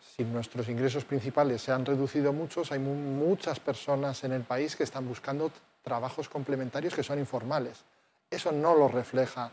si 0.00 0.24
nuestros 0.24 0.68
ingresos 0.68 1.04
principales 1.04 1.62
se 1.62 1.72
han 1.72 1.84
reducido 1.84 2.32
muchos, 2.32 2.72
hay 2.72 2.78
muchas 2.78 3.60
personas 3.60 4.24
en 4.24 4.32
el 4.32 4.42
país 4.42 4.76
que 4.76 4.84
están 4.84 5.06
buscando 5.06 5.50
trabajos 5.82 6.28
complementarios 6.28 6.94
que 6.94 7.02
son 7.02 7.18
informales. 7.18 7.84
Eso 8.30 8.52
no 8.52 8.74
lo 8.74 8.88
refleja 8.88 9.50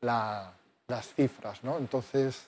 las 0.00 1.14
cifras, 1.14 1.62
¿no? 1.64 1.78
Entonces 1.78 2.46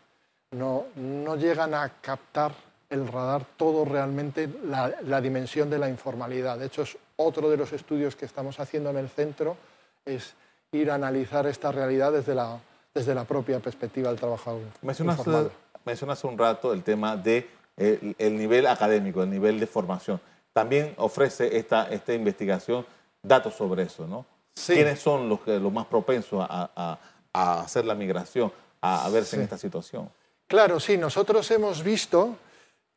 no, 0.51 0.87
no 0.97 1.37
llegan 1.37 1.75
a 1.75 1.89
captar 2.01 2.53
el 2.89 3.07
radar 3.07 3.45
todo 3.57 3.85
realmente 3.85 4.49
la, 4.65 4.93
la, 5.03 5.21
dimensión 5.21 5.71
de 5.71 5.79
la 5.79 5.89
informalidad. 5.89 6.59
De 6.59 6.67
hecho, 6.67 6.83
es 6.83 6.97
otro 7.25 7.51
de 7.51 7.57
los 7.57 7.73
estudios 7.73 8.17
que 8.17 8.25
estamos 8.25 8.59
haciendo 8.61 8.91
en 8.91 8.97
el 8.97 9.09
centro, 9.09 9.57
es 10.05 10.35
ir 10.73 10.91
a 10.91 10.95
analizar 10.95 11.47
esta 11.47 11.73
realidad 11.73 12.13
desde 12.13 12.35
la, 12.35 12.59
desde 12.95 13.15
la 13.15 13.25
propia 13.25 13.61
perspectiva 13.61 14.09
del 14.09 14.19
trabajo 14.19 14.59
mencionaste. 14.83 15.51
Mencionaste 15.85 16.27
un 16.27 16.37
rato 16.37 16.73
el 16.73 16.83
tema 16.83 17.17
de 17.17 17.49
eh, 17.77 18.15
el 18.19 18.37
nivel 18.37 18.67
académico, 18.67 19.23
el 19.23 19.31
nivel 19.31 19.59
de 19.59 19.67
formación. 19.67 20.21
También 20.53 20.95
ofrece 20.99 21.57
esta, 21.57 21.89
esta 21.91 22.13
investigación 22.13 22.85
datos 23.23 23.55
sobre 23.55 23.85
eso, 23.85 24.07
¿no? 24.07 24.27
Sí. 24.55 24.75
¿Quiénes 24.75 25.01
son 25.01 25.29
los, 25.29 25.41
que, 25.41 25.59
los 25.59 25.73
más 25.73 25.87
propensos 25.87 26.45
a, 26.47 26.71
a, 26.77 26.99
a 27.33 27.61
hacer 27.63 27.85
la 27.85 27.95
migración, 27.95 28.53
a, 28.81 29.07
a 29.07 29.09
verse 29.09 29.31
sí. 29.31 29.37
en 29.37 29.43
esta 29.43 29.57
situación? 29.57 30.11
Claro, 30.47 30.81
sí, 30.81 30.99
nosotros 30.99 31.51
hemos 31.51 31.83
visto 31.83 32.37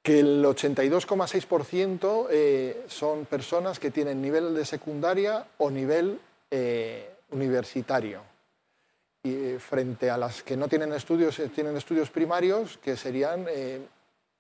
que 0.04 0.20
el 0.20 0.44
82,6% 0.44 2.28
eh, 2.30 2.84
son 2.88 3.26
personas 3.26 3.80
que 3.80 3.90
tienen 3.90 4.22
nivel 4.22 4.54
de 4.54 4.66
secundaria 4.66 5.48
o 5.58 5.72
nivel 5.72 6.20
eh, 6.52 7.10
universitario. 7.32 8.22
Y 9.24 9.34
eh, 9.34 9.60
frente 9.60 10.10
a 10.10 10.18
las 10.18 10.44
que 10.44 10.58
no 10.58 10.68
tienen 10.68 10.92
estudios, 10.92 11.42
tienen 11.56 11.78
estudios 11.78 12.10
primarios, 12.10 12.78
que 12.80 12.98
serían, 12.98 13.46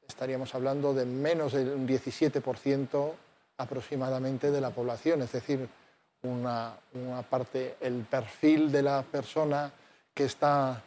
estaríamos 0.05 0.53
hablando 0.53 0.93
de 0.93 1.05
menos 1.05 1.53
del 1.53 1.88
17% 1.88 3.12
aproximadamente 3.60 4.51
de 4.51 4.60
la 4.60 4.72
población, 4.72 5.22
es 5.22 5.32
decir, 5.32 5.65
una, 6.24 6.74
una 6.93 7.22
parte, 7.22 7.77
el 7.79 8.03
perfil 8.03 8.70
de 8.70 8.82
la 8.82 9.01
persona 9.03 9.72
que 10.13 10.25
está 10.25 10.84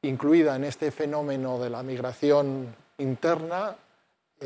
incluida 0.00 0.56
en 0.56 0.64
este 0.64 0.90
fenómeno 0.90 1.58
de 1.58 1.68
la 1.68 1.82
migración 1.82 2.74
interna 2.96 3.76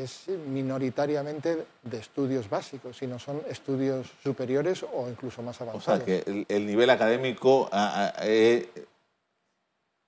es 0.03 0.27
minoritariamente 0.27 1.65
de 1.83 1.97
estudios 1.97 2.49
básicos, 2.49 2.97
sino 2.97 3.19
son 3.19 3.41
estudios 3.49 4.07
superiores 4.23 4.83
o 4.83 5.09
incluso 5.09 5.41
más 5.41 5.59
avanzados. 5.61 6.01
O 6.01 6.05
sea, 6.05 6.05
que 6.05 6.23
el, 6.29 6.45
el 6.47 6.65
nivel 6.65 6.89
académico 6.89 7.69
a, 7.71 8.07
a, 8.07 8.13
eh, 8.23 8.69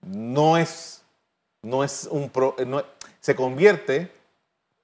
no 0.02 0.58
es, 0.58 1.04
no 1.62 1.84
es 1.84 2.08
un... 2.10 2.30
Pro, 2.30 2.56
no, 2.66 2.84
se 3.20 3.36
convierte 3.36 4.12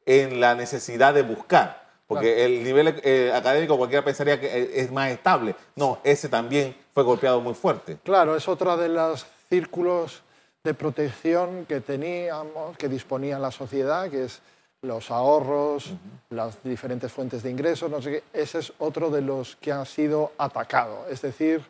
en 0.06 0.40
la 0.40 0.56
necesidad 0.56 1.14
de 1.14 1.24
buscar, 1.24 1.90
porque 2.08 2.36
claro. 2.36 2.46
el 2.46 2.64
nivel 2.64 3.02
eh, 3.04 3.32
académico 3.34 3.78
cualquiera 3.78 4.06
pensaría 4.06 4.40
que 4.40 4.80
es 4.80 4.92
más 4.92 5.12
estable. 5.12 5.56
No, 5.76 6.00
ese 6.04 6.30
también 6.30 6.76
fue 6.94 7.04
golpeado 7.04 7.42
muy 7.42 7.54
fuerte. 7.54 7.98
Claro, 8.04 8.36
es 8.36 8.48
otra 8.48 8.78
de 8.78 8.90
los 8.90 9.26
círculos 9.50 10.22
de 10.64 10.74
protección 10.74 11.66
que 11.66 11.82
teníamos, 11.82 12.78
que 12.78 12.88
disponía 12.88 13.40
la 13.40 13.52
sociedad, 13.52 14.10
que 14.10 14.26
es 14.26 14.42
los 14.82 15.12
ahorros, 15.12 15.88
uh 15.88 15.94
-huh. 15.94 16.36
las 16.36 16.64
diferentes 16.64 17.12
fuentes 17.12 17.44
de 17.44 17.50
ingresos, 17.50 17.90
no 17.90 18.02
sé 18.02 18.12
qué, 18.12 18.24
ese 18.34 18.60
es 18.60 18.74
otro 18.80 19.10
de 19.10 19.22
los 19.22 19.56
que 19.58 19.72
ha 19.72 19.84
sido 19.86 20.32
atacado. 20.38 21.06
Es 21.10 21.22
decir, 21.22 21.62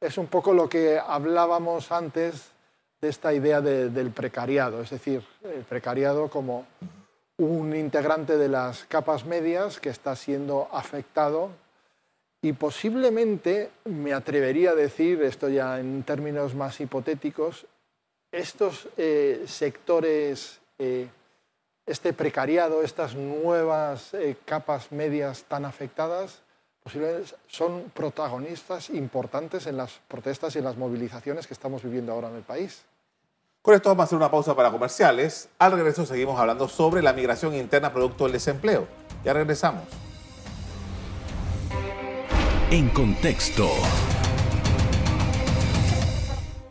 es 0.00 0.18
un 0.18 0.26
poco 0.26 0.52
lo 0.52 0.68
que 0.68 0.98
hablábamos 0.98 1.90
antes 1.92 2.52
de 3.00 3.08
esta 3.08 3.32
idea 3.32 3.60
de, 3.60 3.88
del 3.88 4.10
precariado, 4.10 4.82
es 4.82 4.90
decir, 4.90 5.22
el 5.42 5.64
precariado 5.64 6.28
como 6.28 6.66
un 7.38 7.74
integrante 7.74 8.36
de 8.36 8.48
las 8.48 8.84
capas 8.84 9.24
medias 9.24 9.80
que 9.80 9.88
está 9.88 10.14
siendo 10.14 10.68
afectado 10.72 11.50
y 12.42 12.52
posiblemente, 12.54 13.70
me 13.84 14.14
atrevería 14.14 14.70
a 14.70 14.74
decir, 14.74 15.22
esto 15.22 15.48
ya 15.48 15.78
en 15.78 16.02
términos 16.04 16.54
más 16.54 16.80
hipotéticos, 16.80 17.66
estos 18.32 18.88
eh, 18.96 19.44
sectores 19.46 20.60
eh, 20.78 21.08
este 21.86 22.12
precariado, 22.12 22.82
estas 22.82 23.14
nuevas 23.14 24.14
eh, 24.14 24.36
capas 24.44 24.92
medias 24.92 25.44
tan 25.44 25.64
afectadas, 25.64 26.42
posiblemente 26.82 27.34
son 27.48 27.90
protagonistas 27.94 28.90
importantes 28.90 29.66
en 29.66 29.76
las 29.76 30.00
protestas 30.08 30.54
y 30.54 30.58
en 30.58 30.64
las 30.64 30.76
movilizaciones 30.76 31.46
que 31.46 31.54
estamos 31.54 31.82
viviendo 31.82 32.12
ahora 32.12 32.28
en 32.28 32.36
el 32.36 32.42
país. 32.42 32.82
Con 33.62 33.74
esto 33.74 33.90
vamos 33.90 34.02
a 34.02 34.04
hacer 34.04 34.16
una 34.16 34.30
pausa 34.30 34.56
para 34.56 34.70
comerciales. 34.70 35.48
Al 35.58 35.72
regreso 35.72 36.06
seguimos 36.06 36.40
hablando 36.40 36.66
sobre 36.66 37.02
la 37.02 37.12
migración 37.12 37.54
interna 37.54 37.92
producto 37.92 38.24
del 38.24 38.32
desempleo. 38.32 38.86
Ya 39.22 39.34
regresamos. 39.34 39.84
En 42.70 42.88
contexto. 42.90 43.68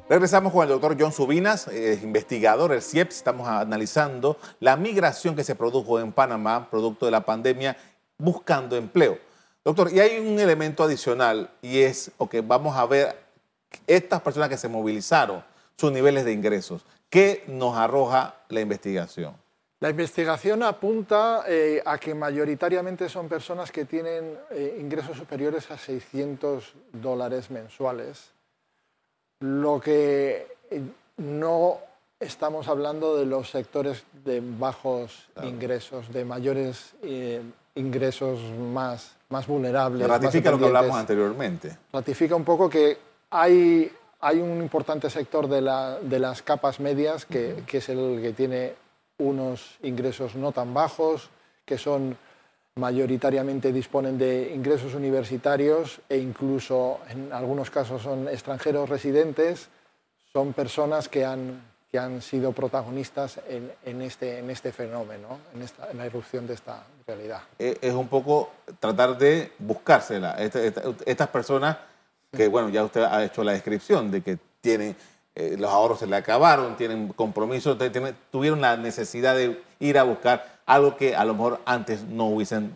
Regresamos 0.09 0.51
con 0.51 0.63
el 0.63 0.69
doctor 0.69 0.97
John 0.99 1.11
Subinas, 1.11 1.69
investigador 2.01 2.71
del 2.71 2.81
CIEPS. 2.81 3.17
Estamos 3.17 3.47
analizando 3.47 4.37
la 4.59 4.75
migración 4.75 5.35
que 5.35 5.43
se 5.43 5.53
produjo 5.53 5.99
en 5.99 6.11
Panamá, 6.11 6.67
producto 6.71 7.05
de 7.05 7.11
la 7.11 7.23
pandemia, 7.23 7.77
buscando 8.17 8.75
empleo. 8.75 9.19
Doctor, 9.63 9.93
y 9.93 9.99
hay 9.99 10.17
un 10.17 10.39
elemento 10.39 10.83
adicional 10.83 11.51
y 11.61 11.81
es, 11.81 12.09
ok, 12.17 12.37
vamos 12.43 12.75
a 12.75 12.87
ver 12.87 13.15
estas 13.85 14.19
personas 14.21 14.49
que 14.49 14.57
se 14.57 14.67
movilizaron, 14.67 15.43
sus 15.77 15.91
niveles 15.91 16.25
de 16.25 16.33
ingresos. 16.33 16.87
¿Qué 17.07 17.43
nos 17.45 17.77
arroja 17.77 18.33
la 18.49 18.61
investigación? 18.61 19.35
La 19.79 19.91
investigación 19.91 20.63
apunta 20.63 21.43
eh, 21.47 21.83
a 21.85 21.99
que 21.99 22.15
mayoritariamente 22.15 23.09
son 23.09 23.29
personas 23.29 23.71
que 23.71 23.85
tienen 23.85 24.39
eh, 24.49 24.75
ingresos 24.81 25.15
superiores 25.15 25.69
a 25.69 25.77
600 25.77 26.73
dólares 26.93 27.51
mensuales 27.51 28.38
lo 29.39 29.79
que 29.79 30.47
no 31.17 31.77
estamos 32.19 32.67
hablando 32.67 33.17
de 33.17 33.25
los 33.25 33.49
sectores 33.49 34.03
de 34.25 34.41
bajos 34.43 35.27
claro. 35.33 35.49
ingresos, 35.49 36.11
de 36.11 36.25
mayores 36.25 36.93
eh, 37.03 37.41
ingresos 37.75 38.39
más, 38.73 39.15
más 39.29 39.47
vulnerables. 39.47 40.07
Ratifica 40.07 40.51
más 40.51 40.59
lo 40.59 40.65
que 40.65 40.77
hablamos 40.77 40.97
anteriormente. 40.97 41.77
Ratifica 41.93 42.35
un 42.35 42.43
poco 42.43 42.69
que 42.69 42.97
hay, 43.29 43.91
hay 44.19 44.39
un 44.39 44.61
importante 44.61 45.09
sector 45.09 45.47
de, 45.47 45.61
la, 45.61 45.99
de 45.99 46.19
las 46.19 46.41
capas 46.41 46.79
medias 46.79 47.25
que, 47.25 47.53
uh 47.53 47.57
-huh. 47.57 47.65
que 47.65 47.77
es 47.77 47.89
el 47.89 48.19
que 48.21 48.33
tiene 48.33 48.73
unos 49.19 49.77
ingresos 49.83 50.35
no 50.35 50.51
tan 50.51 50.73
bajos, 50.73 51.29
que 51.65 51.77
son 51.77 52.17
mayoritariamente 52.75 53.71
disponen 53.73 54.17
de 54.17 54.53
ingresos 54.53 54.93
universitarios 54.93 56.01
e 56.07 56.17
incluso 56.17 56.99
en 57.09 57.33
algunos 57.33 57.69
casos 57.69 58.01
son 58.01 58.27
extranjeros 58.27 58.89
residentes, 58.89 59.69
son 60.31 60.53
personas 60.53 61.09
que 61.09 61.25
han, 61.25 61.61
que 61.91 61.99
han 61.99 62.21
sido 62.21 62.51
protagonistas 62.51 63.39
en, 63.47 63.71
en, 63.83 64.01
este, 64.01 64.39
en 64.39 64.49
este 64.49 64.71
fenómeno, 64.71 65.39
en, 65.53 65.61
esta, 65.63 65.91
en 65.91 65.97
la 65.97 66.05
irrupción 66.05 66.47
de 66.47 66.53
esta 66.53 66.83
realidad. 67.05 67.41
Es 67.57 67.93
un 67.93 68.07
poco 68.07 68.51
tratar 68.79 69.17
de 69.17 69.51
buscársela. 69.59 70.33
Esta, 70.39 70.63
esta, 70.63 70.83
estas 71.05 71.27
personas 71.29 71.77
que, 72.31 72.47
bueno, 72.47 72.69
ya 72.69 72.83
usted 72.83 73.01
ha 73.01 73.23
hecho 73.23 73.43
la 73.43 73.53
descripción 73.53 74.11
de 74.11 74.21
que 74.21 74.37
tienen 74.61 74.95
eh, 75.39 75.55
los 75.57 75.71
ahorros 75.71 75.99
se 75.99 76.07
le 76.07 76.17
acabaron, 76.17 76.75
tienen 76.75 77.13
compromisos, 77.13 77.77
tienen, 77.77 78.15
tuvieron 78.29 78.59
la 78.59 78.75
necesidad 78.75 79.35
de 79.35 79.61
ir 79.79 79.97
a 79.97 80.03
buscar 80.03 80.58
algo 80.69 80.95
que 80.95 81.15
a 81.15 81.25
lo 81.25 81.33
mejor 81.33 81.59
antes 81.65 82.03
no 82.03 82.27
hubiesen 82.27 82.71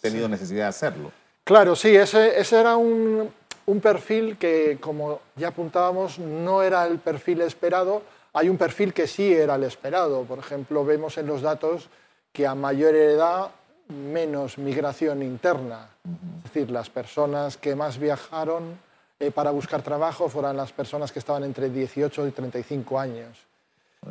tenido 0.00 0.26
sí. 0.26 0.30
necesidad 0.30 0.62
de 0.62 0.68
hacerlo. 0.68 1.12
Claro, 1.42 1.74
sí, 1.74 1.94
ese, 1.94 2.38
ese 2.38 2.60
era 2.60 2.76
un, 2.76 3.28
un, 3.66 3.80
perfil 3.80 4.38
que, 4.38 4.78
como 4.80 5.20
ya 5.34 5.48
apuntábamos, 5.48 6.20
no 6.20 6.62
era 6.62 6.86
el 6.86 7.00
perfil 7.00 7.40
esperado. 7.40 8.02
Hay 8.32 8.48
un 8.48 8.56
perfil 8.56 8.94
que 8.94 9.08
sí 9.08 9.32
era 9.32 9.56
el 9.56 9.64
esperado. 9.64 10.22
Por 10.22 10.38
ejemplo, 10.38 10.84
vemos 10.84 11.18
en 11.18 11.26
los 11.26 11.42
datos 11.42 11.88
que 12.32 12.46
a 12.46 12.54
mayor 12.54 12.94
edad 12.94 13.50
menos 13.88 14.56
migración 14.56 15.22
interna. 15.22 15.88
Uh 16.04 16.10
-huh. 16.10 16.38
Es 16.38 16.52
decir, 16.52 16.70
las 16.70 16.88
personas 16.88 17.56
que 17.56 17.74
más 17.74 17.98
viajaron 17.98 18.78
eh, 19.18 19.32
para 19.32 19.50
buscar 19.50 19.82
trabajo 19.82 20.28
fueron 20.28 20.56
las 20.56 20.72
personas 20.72 21.10
que 21.10 21.18
estaban 21.18 21.42
entre 21.42 21.68
18 21.68 22.28
y 22.28 22.30
35 22.30 22.98
años. 22.98 23.53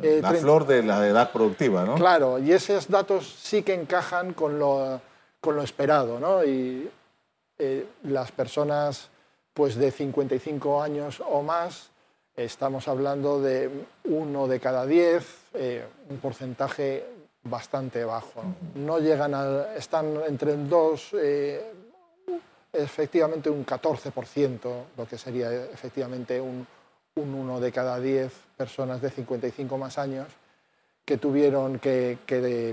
Eh, 0.02 0.20
la 0.22 0.32
flor 0.32 0.66
de 0.66 0.82
la 0.82 1.06
edad 1.06 1.30
productiva, 1.32 1.84
¿no? 1.84 1.94
Claro, 1.94 2.38
y 2.38 2.52
esos 2.52 2.88
datos 2.88 3.26
sí 3.42 3.62
que 3.62 3.74
encajan 3.74 4.34
con 4.34 4.58
lo, 4.58 5.00
con 5.40 5.56
lo 5.56 5.62
esperado, 5.62 6.18
¿no? 6.18 6.44
Y 6.44 6.90
eh, 7.58 7.86
las 8.02 8.32
personas 8.32 9.08
pues 9.52 9.76
de 9.76 9.92
55 9.92 10.82
años 10.82 11.22
o 11.24 11.42
más, 11.42 11.90
estamos 12.36 12.88
hablando 12.88 13.40
de 13.40 13.70
uno 14.04 14.48
de 14.48 14.58
cada 14.58 14.84
10, 14.84 15.26
eh, 15.54 15.86
un 16.10 16.18
porcentaje 16.18 17.06
bastante 17.44 18.04
bajo. 18.04 18.42
No 18.74 18.98
llegan 18.98 19.32
a, 19.34 19.74
están 19.76 20.18
entre 20.26 20.54
el 20.54 20.68
2, 20.68 21.10
eh, 21.14 21.72
efectivamente 22.72 23.48
un 23.48 23.64
14%, 23.64 24.58
lo 24.96 25.06
que 25.06 25.16
sería 25.16 25.52
efectivamente 25.52 26.40
un, 26.40 26.66
un 27.16 27.32
uno 27.32 27.60
de 27.60 27.70
cada 27.70 28.00
10 28.00 28.32
personas 28.56 29.00
de 29.00 29.08
55 29.08 29.78
más 29.78 29.98
años 29.98 30.26
que 31.04 31.16
tuvieron 31.16 31.78
que, 31.78 32.18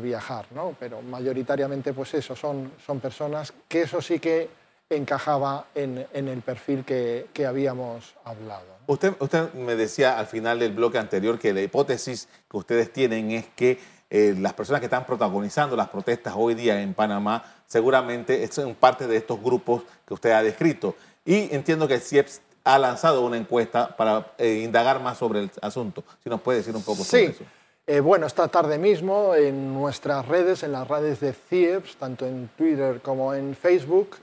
viajar, 0.01 0.47
¿no? 0.55 0.75
Pero 0.79 1.03
mayoritariamente, 1.03 1.93
pues 1.93 2.15
eso, 2.15 2.35
son, 2.35 2.71
son 2.83 2.99
personas 2.99 3.53
que 3.67 3.83
eso 3.83 4.01
sí 4.01 4.17
que 4.19 4.49
encajaba 4.89 5.67
en, 5.75 6.07
el 6.11 6.41
perfil 6.41 6.83
que, 6.83 7.27
habíamos 7.47 8.15
hablado. 8.23 8.65
Usted, 8.87 9.13
usted 9.19 9.53
me 9.53 9.75
decía 9.75 10.17
al 10.17 10.25
final 10.25 10.57
del 10.57 10.73
bloque 10.73 10.97
anterior 10.97 11.37
que 11.37 11.53
la 11.53 11.61
hipótesis 11.61 12.27
que 12.49 12.57
ustedes 12.57 12.91
tienen 12.91 13.29
es 13.29 13.45
que 13.55 13.79
eh, 14.09 14.33
las 14.39 14.53
personas 14.53 14.79
que 14.79 14.87
están 14.87 15.05
protagonizando 15.05 15.75
las 15.75 15.89
protestas 15.89 16.33
hoy 16.35 16.55
día 16.55 16.81
en 16.81 16.95
Panamá 16.95 17.43
seguramente 17.67 18.51
son 18.51 18.73
parte 18.73 19.05
de 19.05 19.17
estos 19.17 19.39
grupos 19.39 19.83
que 20.03 20.15
usted 20.15 20.31
ha 20.31 20.41
descrito. 20.41 20.95
Y 21.23 21.53
entiendo 21.53 21.87
que 21.87 21.99
CIEPS 21.99 22.41
ha 22.63 22.77
lanzado 22.77 23.25
una 23.25 23.37
encuesta 23.37 23.95
para 23.95 24.33
eh, 24.37 24.61
indagar 24.63 25.01
más 25.01 25.17
sobre 25.17 25.41
el 25.41 25.51
asunto. 25.61 26.03
Si 26.23 26.29
nos 26.29 26.41
puede 26.41 26.59
decir 26.59 26.75
un 26.75 26.83
poco 26.83 27.03
sobre 27.03 27.25
eso. 27.25 27.43
Eh, 27.87 27.99
bueno, 27.99 28.27
esta 28.27 28.47
tarde 28.47 28.77
mismo 28.77 29.33
en 29.35 29.73
nuestras 29.73 30.27
redes, 30.27 30.63
en 30.63 30.71
las 30.71 30.87
redes 30.87 31.19
de 31.19 31.33
CIEPS, 31.33 31.95
tanto 31.95 32.25
en 32.25 32.49
Twitter 32.55 33.01
como 33.01 33.33
en 33.33 33.55
Facebook, 33.55 34.17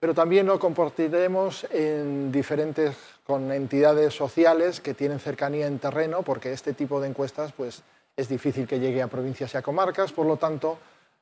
pero 0.00 0.14
también 0.14 0.46
lo 0.46 0.58
compartiremos 0.58 1.66
en 1.70 2.32
diferentes 2.32 2.96
con 3.26 3.52
entidades 3.52 4.14
sociales 4.14 4.80
que 4.80 4.94
tienen 4.94 5.20
cercanía 5.20 5.66
en 5.66 5.78
terreno, 5.78 6.22
porque 6.22 6.52
este 6.52 6.72
tipo 6.72 7.00
de 7.00 7.08
encuestas 7.08 7.52
pues, 7.52 7.82
es 8.16 8.28
difícil 8.28 8.66
que 8.66 8.80
llegue 8.80 9.02
a 9.02 9.08
provincias 9.08 9.54
y 9.54 9.56
a 9.56 9.62
comarcas, 9.62 10.12
por 10.12 10.26
lo 10.26 10.36
tanto 10.36 10.78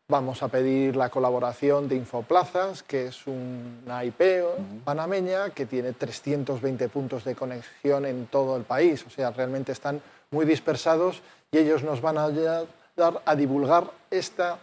vamos 0.08 0.42
a 0.42 0.48
pedir 0.48 0.96
la 0.96 1.08
colaboración 1.08 1.88
de 1.88 1.96
Infoplazas, 1.96 2.82
que 2.82 3.06
es 3.06 3.26
una 3.26 4.04
IP 4.04 4.44
panameña 4.84 5.50
que 5.50 5.66
tiene 5.66 5.92
320 5.92 6.88
puntos 6.88 7.24
de 7.24 7.34
conexión 7.34 8.04
en 8.04 8.26
todo 8.26 8.56
el 8.56 8.64
país, 8.64 9.04
o 9.06 9.10
sea, 9.10 9.30
realmente 9.30 9.72
están 9.72 10.02
muy 10.30 10.44
dispersados 10.44 11.22
y 11.50 11.58
ellos 11.58 11.82
nos 11.82 12.00
van 12.00 12.18
a 12.18 12.24
ayudar 12.24 12.66
a 13.24 13.36
divulgar 13.36 13.90
esta, 14.10 14.58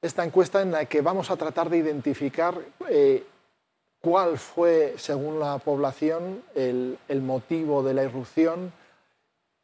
esta 0.00 0.24
encuesta 0.24 0.62
en 0.62 0.70
la 0.70 0.84
que 0.84 1.00
vamos 1.00 1.30
a 1.30 1.36
tratar 1.36 1.70
de 1.70 1.78
identificar 1.78 2.54
eh, 2.88 3.24
cuál 4.00 4.38
fue, 4.38 4.94
según 4.98 5.40
la 5.40 5.58
población, 5.58 6.42
el, 6.54 6.98
motivo 7.22 7.82
de 7.82 7.94
la 7.94 8.04
irrupción, 8.04 8.72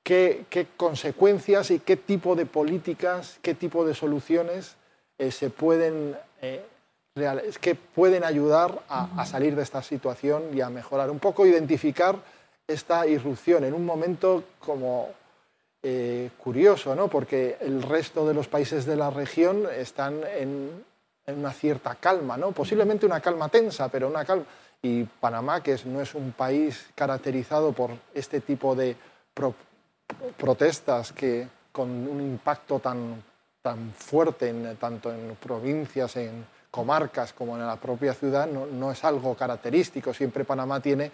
qué, 0.03 0.47
consecuencias 0.77 1.71
y 1.71 1.79
qué 1.79 1.97
tipo 1.97 2.35
de 2.35 2.47
políticas, 2.47 3.39
qué 3.43 3.55
tipo 3.55 3.85
de 3.85 3.95
soluciones 3.95 4.77
eh, 5.21 5.31
se 5.31 5.51
pueden, 5.51 6.17
eh, 6.41 6.65
que 7.61 7.75
pueden 7.75 8.25
ayudar 8.25 8.81
a, 8.89 9.27
salir 9.27 9.55
de 9.55 9.63
esta 9.63 9.83
situación 9.83 10.45
y 10.55 10.63
a 10.63 10.71
mejorar. 10.71 11.11
Un 11.11 11.19
poco 11.19 11.45
identificar 11.45 12.17
esta 12.67 13.07
irrupción 13.07 13.65
en 13.65 13.75
un 13.75 13.85
momento 13.85 14.45
como 14.59 15.11
eh, 15.83 16.31
curioso, 16.39 16.95
¿no? 16.95 17.09
porque 17.09 17.59
el 17.61 17.83
resto 17.83 18.27
de 18.27 18.33
los 18.33 18.49
países 18.49 18.87
de 18.87 18.97
la 18.97 19.11
región 19.11 19.67
están 19.77 20.23
en, 20.25 20.87
una 21.27 21.53
cierta 21.53 21.97
calma, 21.97 22.39
¿no? 22.39 22.53
posiblemente 22.53 23.05
una 23.05 23.21
calma 23.21 23.51
tensa, 23.51 23.91
pero 23.91 24.09
una 24.09 24.25
calma. 24.25 24.47
Y 24.81 25.05
Panamá, 25.05 25.63
que 25.63 25.77
no 25.85 26.01
es 26.01 26.15
un 26.15 26.33
país 26.33 26.87
caracterizado 26.95 27.73
por 27.73 27.91
este 28.15 28.41
tipo 28.41 28.75
de 28.75 28.97
protestas 30.39 31.13
que 31.13 31.47
con 31.71 31.91
un 31.91 32.23
impacto 32.23 32.79
tan, 32.79 33.23
tan 33.63 33.93
fuerte, 33.93 34.49
en, 34.49 34.77
tanto 34.77 35.13
en 35.13 35.37
provincias, 35.37 36.17
en 36.17 36.45
comarcas 36.71 37.33
como 37.33 37.57
en 37.57 37.67
la 37.67 37.77
propia 37.77 38.15
ciudad, 38.15 38.47
no, 38.47 38.67
no 38.67 38.93
es 38.93 39.05
algo 39.05 39.35
característico. 39.35 40.15
Siempre 40.15 40.45
Panamá 40.45 40.81
tiene 40.81 41.11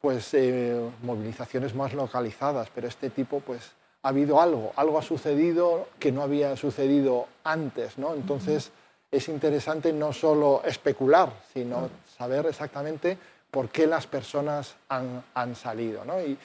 pues, 0.00 0.34
eh, 0.34 0.80
movilizaciones 1.02 1.74
más 1.74 1.92
localizadas, 1.94 2.68
pero 2.74 2.88
este 2.88 3.10
tipo 3.10 3.40
pues, 3.40 3.72
ha 4.02 4.08
habido 4.08 4.40
algo, 4.40 4.72
algo 4.76 4.98
ha 4.98 5.02
sucedido 5.02 5.88
que 5.98 6.12
no 6.12 6.22
había 6.22 6.56
sucedido 6.56 7.26
antes. 7.42 7.98
¿no? 7.98 8.14
Entonces 8.14 8.70
es 9.10 9.28
interesante 9.28 9.92
no 9.92 10.12
solo 10.12 10.62
especular, 10.64 11.32
sino 11.52 11.88
saber 12.16 12.46
exactamente 12.46 13.18
por 13.50 13.68
qué 13.68 13.86
las 13.86 14.06
personas 14.06 14.74
han, 14.88 15.24
han 15.34 15.54
salido. 15.54 16.04
¿no? 16.04 16.20
Y, 16.20 16.38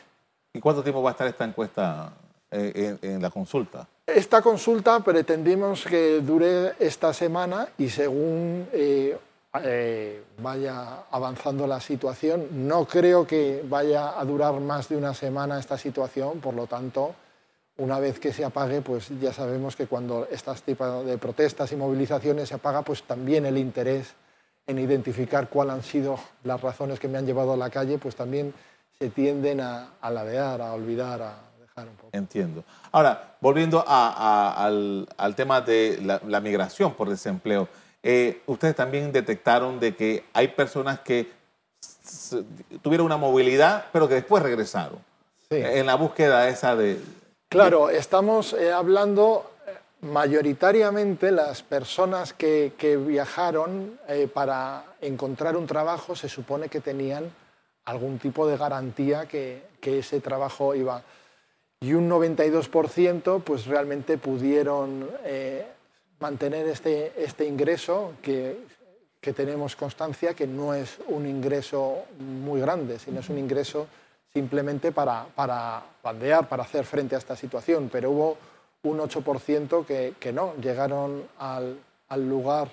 ¿Y 0.54 0.60
cuánto 0.60 0.82
tiempo 0.82 1.02
va 1.02 1.12
a 1.12 1.14
estar 1.14 1.28
esta 1.28 1.46
encuesta 1.46 2.12
eh, 2.50 2.98
en, 3.02 3.22
la 3.22 3.30
consulta? 3.30 3.88
Esta 4.16 4.42
consulta 4.42 5.00
pretendimos 5.02 5.86
que 5.86 6.20
dure 6.22 6.74
esta 6.80 7.14
semana 7.14 7.68
y 7.78 7.90
según 7.90 8.68
eh, 8.74 9.18
eh, 9.64 10.24
vaya 10.42 11.04
avanzando 11.12 11.68
la 11.68 11.80
situación, 11.80 12.68
no 12.68 12.86
creo 12.86 13.28
que 13.28 13.64
vaya 13.68 14.20
a 14.20 14.26
durar 14.26 14.60
más 14.62 14.90
de 14.90 14.98
una 14.98 15.14
semana 15.14 15.60
esta 15.60 15.78
situación, 15.78 16.40
por 16.40 16.56
lo 16.56 16.66
tanto, 16.66 17.14
una 17.78 18.00
vez 18.00 18.20
que 18.20 18.34
se 18.34 18.44
apague, 18.44 18.82
pues 18.82 19.10
ya 19.22 19.32
sabemos 19.32 19.76
que 19.76 19.86
cuando 19.86 20.28
estas 20.32 20.64
tipos 20.64 21.06
de 21.06 21.18
protestas 21.18 21.72
y 21.72 21.76
movilizaciones 21.76 22.50
se 22.50 22.56
apaga, 22.56 22.82
pues 22.82 23.04
también 23.04 23.46
el 23.46 23.58
interés 23.58 24.14
en 24.66 24.80
identificar 24.80 25.50
cuáles 25.50 25.74
han 25.76 25.84
sido 25.84 26.20
las 26.44 26.62
razones 26.62 27.00
que 27.00 27.08
me 27.08 27.18
han 27.18 27.26
llevado 27.26 27.54
a 27.54 27.58
la 27.58 27.70
calle, 27.70 27.98
pues 27.98 28.16
también 28.16 28.54
se 28.98 29.10
tienden 29.10 29.62
a, 29.62 29.94
a 30.02 30.10
ladear, 30.10 30.62
a 30.62 30.74
olvidar, 30.74 31.22
a, 31.22 31.49
Entiendo. 32.12 32.64
Ahora, 32.92 33.36
volviendo 33.42 33.84
al, 33.88 35.08
tema 35.36 35.62
de 35.62 36.20
la, 36.26 36.40
migración 36.40 36.94
por 36.94 37.10
desempleo, 37.10 37.68
eh, 38.02 38.42
ustedes 38.48 38.76
también 38.76 39.12
detectaron 39.12 39.80
de 39.80 39.96
que 39.96 40.24
hay 40.34 40.50
personas 40.50 41.00
que 41.00 41.32
tuvieron 42.82 43.06
una 43.06 43.18
movilidad, 43.18 43.86
pero 43.92 44.08
que 44.08 44.16
después 44.16 44.42
regresaron. 44.44 45.00
En 45.50 45.86
la 45.86 45.96
búsqueda 45.96 46.48
esa 46.48 46.76
de... 46.76 47.00
Claro, 47.50 47.90
estamos 47.90 48.54
eh, 48.54 48.72
hablando 48.72 49.52
eh, 49.66 49.72
mayoritariamente 50.02 51.32
las 51.32 51.64
personas 51.64 52.34
que, 52.34 52.72
viajaron 53.06 54.00
para 54.34 54.84
encontrar 55.02 55.56
un 55.56 55.66
trabajo 55.66 56.16
se 56.16 56.30
supone 56.30 56.70
que 56.70 56.80
tenían 56.80 57.32
algún 57.86 58.20
tipo 58.20 58.46
de 58.46 58.58
garantía 58.58 59.26
que, 59.28 59.64
que 59.82 60.00
ese 60.00 60.20
trabajo 60.20 60.76
iba 60.76 61.02
y 61.82 61.94
un 61.94 62.10
92% 62.10 63.42
pues 63.42 63.66
realmente 63.66 64.18
pudieron 64.18 65.10
eh, 65.24 65.66
mantener 66.20 66.68
este, 66.68 67.14
este 67.24 67.46
ingreso 67.46 68.14
que, 68.22 68.66
que, 69.22 69.32
tenemos 69.32 69.78
constancia 69.78 70.34
que 70.34 70.46
no 70.46 70.74
es 70.74 70.98
un 71.08 71.26
ingreso 71.26 72.04
muy 72.20 72.60
grande, 72.60 73.00
sino 73.00 73.22
es 73.22 73.30
un 73.30 73.38
ingreso 73.38 73.88
simplemente 74.34 74.92
para, 74.92 75.26
para 75.34 75.82
bandear, 76.04 76.50
para 76.50 76.64
hacer 76.64 76.84
frente 76.84 77.16
a 77.16 77.20
esta 77.20 77.38
situación. 77.38 77.90
Pero 77.90 78.12
hubo 78.12 78.38
un 78.84 79.00
8% 79.00 79.86
que, 79.86 80.16
que 80.20 80.34
no, 80.34 80.56
llegaron 80.62 81.24
al, 81.38 81.80
al, 82.10 82.28
lugar 82.28 82.70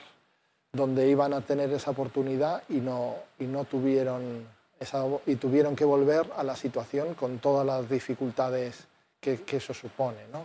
donde 0.73 1.09
iban 1.09 1.33
a 1.33 1.43
tener 1.43 1.73
esa 1.73 1.93
oportunidad 1.93 2.65
y 2.69 2.79
no, 2.79 3.15
y 3.39 3.45
no 3.45 3.65
tuvieron 3.65 4.49
esa, 4.81 5.05
y 5.27 5.37
tuvieron 5.37 5.77
que 5.77 5.85
volver 5.85 6.27
a 6.37 6.43
la 6.43 6.57
situación 6.57 7.15
con 7.15 7.39
todas 7.39 7.65
las 7.65 7.89
dificultades 7.89 8.89
que, 9.35 9.57
eso 9.57 9.75
supone. 9.75 10.19
¿no? 10.33 10.45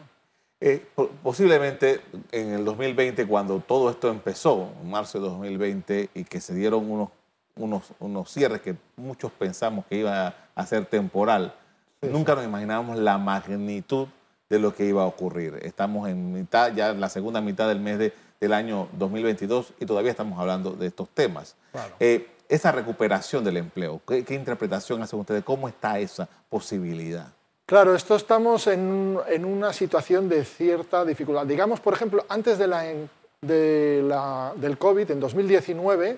Eh, 0.60 0.86
posiblemente 1.22 2.02
en 2.32 2.54
el 2.54 2.66
2020, 2.66 3.28
cuando 3.28 3.60
todo 3.60 3.90
esto 3.90 4.10
empezó, 4.10 4.72
en 4.82 4.90
marzo 4.90 5.20
de 5.20 5.28
2020, 5.28 6.10
y 6.14 6.24
que 6.24 6.42
se 6.42 6.56
dieron 6.56 6.90
unos, 6.90 7.10
unos, 7.56 7.94
unos 8.00 8.32
cierres 8.32 8.62
que 8.62 8.76
muchos 8.96 9.32
pensamos 9.32 9.86
que 9.86 9.98
iba 9.98 10.34
a 10.56 10.66
ser 10.66 10.86
temporal, 10.86 11.54
nunca 12.02 12.36
nos 12.36 12.46
imaginábamos 12.46 12.98
la 12.98 13.18
magnitud 13.18 14.08
de 14.50 14.60
lo 14.60 14.76
que 14.76 14.86
iba 14.86 15.04
a 15.04 15.06
ocurrir. 15.06 15.60
Estamos 15.62 16.10
en 16.10 16.34
mitad, 16.34 16.74
ya 16.74 16.90
en 16.90 17.00
la 17.00 17.10
segunda 17.10 17.42
mitad 17.42 17.68
del 17.68 17.80
mes 17.80 18.00
de, 18.00 18.14
del 18.40 18.54
año 18.54 18.90
2022 18.94 19.74
y 19.80 19.86
todavía 19.86 20.12
estamos 20.12 20.40
hablando 20.40 20.72
de 20.72 20.88
estos 20.88 21.08
temas. 21.10 21.56
Eh, 22.00 22.28
esa 22.50 22.72
recuperación 22.72 23.44
del 23.46 23.58
empleo, 23.58 24.02
¿qué, 24.06 24.26
¿qué 24.26 24.34
interpretación 24.34 25.02
hacen 25.02 25.20
ustedes? 25.20 25.44
¿Cómo 25.44 25.70
está 25.70 26.00
esa 26.00 26.28
posibilidad? 26.50 27.32
Claro, 27.72 27.96
esto 27.96 28.18
estamos 28.18 28.68
en, 28.68 29.46
una 29.46 29.72
situación 29.72 30.28
de 30.28 30.44
cierta 30.44 31.06
dificultad. 31.06 31.46
Digamos, 31.46 31.80
por 31.80 31.94
ejemplo, 31.94 32.26
antes 32.28 32.58
de 32.58 32.68
la, 32.68 34.54
del 34.58 34.78
COVID, 34.78 35.10
en 35.10 35.22
2019, 35.22 36.18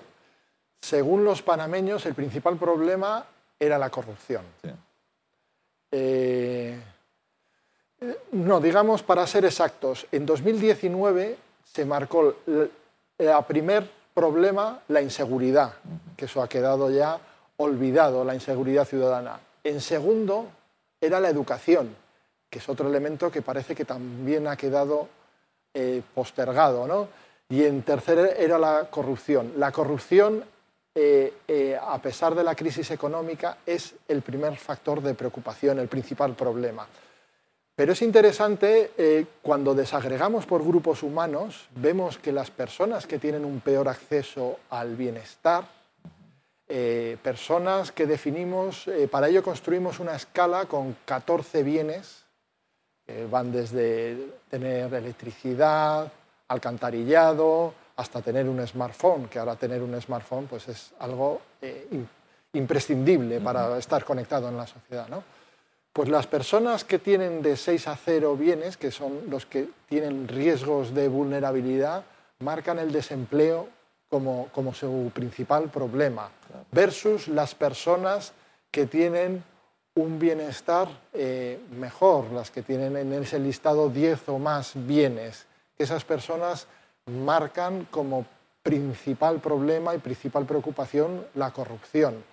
según 0.80 1.22
los 1.22 1.42
panameños, 1.42 2.06
el 2.06 2.14
principal 2.14 2.56
problema 2.56 3.24
era 3.56 3.78
la 3.78 3.88
corrupción. 3.88 4.42
Eh, 5.92 6.76
no, 8.32 8.60
digamos, 8.60 9.04
para 9.04 9.24
ser 9.24 9.44
exactos, 9.44 10.08
en 10.10 10.26
2019 10.26 11.38
se 11.62 11.84
marcó 11.84 12.34
el 12.48 12.70
primer 13.46 13.88
problema 14.12 14.80
la 14.88 15.02
inseguridad, 15.02 15.74
que 16.16 16.24
eso 16.24 16.42
ha 16.42 16.48
quedado 16.48 16.90
ya 16.90 17.16
olvidado, 17.58 18.24
la 18.24 18.34
inseguridad 18.34 18.86
ciudadana. 18.86 19.38
En 19.62 19.80
segundo, 19.80 20.48
era 21.04 21.20
la 21.20 21.28
educación, 21.28 21.94
que 22.48 22.58
es 22.58 22.68
otro 22.68 22.88
elemento 22.88 23.30
que 23.30 23.42
parece 23.42 23.74
que 23.74 23.84
también 23.84 24.46
ha 24.46 24.56
quedado 24.56 25.08
eh, 25.74 26.02
postergado. 26.14 26.86
¿no? 26.86 27.08
Y 27.48 27.64
en 27.64 27.82
tercer 27.82 28.36
era 28.38 28.58
la 28.58 28.88
corrupción. 28.90 29.54
La 29.56 29.72
corrupción, 29.72 30.44
eh, 30.94 31.34
eh, 31.48 31.78
a 31.80 31.98
pesar 32.00 32.34
de 32.34 32.44
la 32.44 32.54
crisis 32.54 32.90
económica, 32.90 33.58
es 33.66 33.94
el 34.08 34.22
primer 34.22 34.56
factor 34.56 35.02
de 35.02 35.14
preocupación, 35.14 35.78
el 35.78 35.88
principal 35.88 36.34
problema. 36.34 36.86
Pero 37.76 37.92
es 37.92 38.02
interesante, 38.02 39.26
cuando 39.42 39.74
desagregamos 39.74 40.46
por 40.46 40.62
grupos 40.62 41.02
humanos, 41.02 41.66
vemos 41.74 42.18
que 42.18 42.30
las 42.30 42.48
personas 42.48 43.04
que 43.04 43.18
tienen 43.18 43.44
un 43.44 43.58
peor 43.58 43.88
acceso 43.88 44.60
al 44.70 44.94
bienestar, 44.94 45.64
eh, 46.76 47.16
personas 47.22 47.92
que 47.92 48.04
definimos, 48.04 48.88
eh, 48.88 49.06
para 49.06 49.28
ello 49.28 49.44
construimos 49.44 50.00
una 50.00 50.16
escala 50.16 50.64
con 50.66 50.96
14 51.04 51.62
bienes 51.62 52.24
van 53.30 53.52
desde 53.52 54.16
tener 54.48 54.94
electricidad, 54.94 56.10
alcantarillado, 56.48 57.74
hasta 57.96 58.20
tener 58.22 58.48
un 58.48 58.66
smartphone, 58.66 59.28
que 59.28 59.38
ahora 59.38 59.56
tener 59.56 59.82
un 59.82 60.00
smartphone 60.00 60.46
pues 60.46 60.68
es 60.68 60.92
algo 60.98 61.40
eh, 61.60 61.86
imprescindible 62.54 63.40
para 63.40 63.78
estar 63.78 64.04
conectado 64.04 64.48
en 64.48 64.56
la 64.56 64.66
sociedad. 64.66 65.08
¿no? 65.08 65.22
Pues 65.92 66.08
las 66.08 66.26
personas 66.26 66.84
que 66.84 66.98
tienen 66.98 67.40
de 67.42 67.56
6 67.56 67.88
a 67.88 67.96
0 67.96 68.36
bienes, 68.36 68.76
que 68.76 68.90
son 68.90 69.30
los 69.30 69.46
que 69.46 69.68
tienen 69.88 70.26
riesgos 70.26 70.92
de 70.92 71.08
vulnerabilidad, 71.08 72.04
marcan 72.40 72.78
el 72.78 72.90
desempleo 72.90 73.68
como, 74.08 74.48
como 74.52 74.74
su 74.74 75.10
principal 75.14 75.70
problema, 75.70 76.30
versus 76.70 77.28
las 77.28 77.54
personas 77.54 78.32
que 78.70 78.86
tienen 78.86 79.42
un 79.96 80.18
bienestar 80.18 80.88
eh, 81.12 81.60
mejor, 81.78 82.32
las 82.32 82.50
que 82.50 82.62
tienen 82.62 82.96
en 82.96 83.12
ese 83.12 83.38
listado 83.38 83.88
10 83.88 84.28
o 84.28 84.38
más 84.38 84.72
bienes. 84.74 85.46
Esas 85.78 86.04
personas 86.04 86.66
marcan 87.06 87.86
como 87.90 88.26
principal 88.62 89.40
problema 89.40 89.94
y 89.94 89.98
principal 89.98 90.46
preocupación 90.46 91.26
la 91.34 91.52
corrupción. 91.52 92.24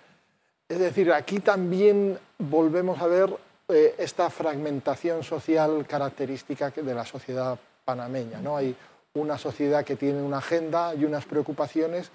Es 0.68 0.78
decir, 0.78 1.12
aquí 1.12 1.40
también 1.40 2.18
volvemos 2.38 3.00
a 3.00 3.06
ver 3.06 3.36
eh, 3.68 3.94
esta 3.98 4.30
fragmentación 4.30 5.22
social 5.22 5.86
característica 5.86 6.70
de 6.70 6.94
la 6.94 7.04
sociedad 7.04 7.58
panameña. 7.84 8.40
¿no? 8.40 8.56
Hay 8.56 8.74
una 9.14 9.38
sociedad 9.38 9.84
que 9.84 9.96
tiene 9.96 10.22
una 10.22 10.38
agenda 10.38 10.94
y 10.94 11.04
unas 11.04 11.24
preocupaciones 11.24 12.10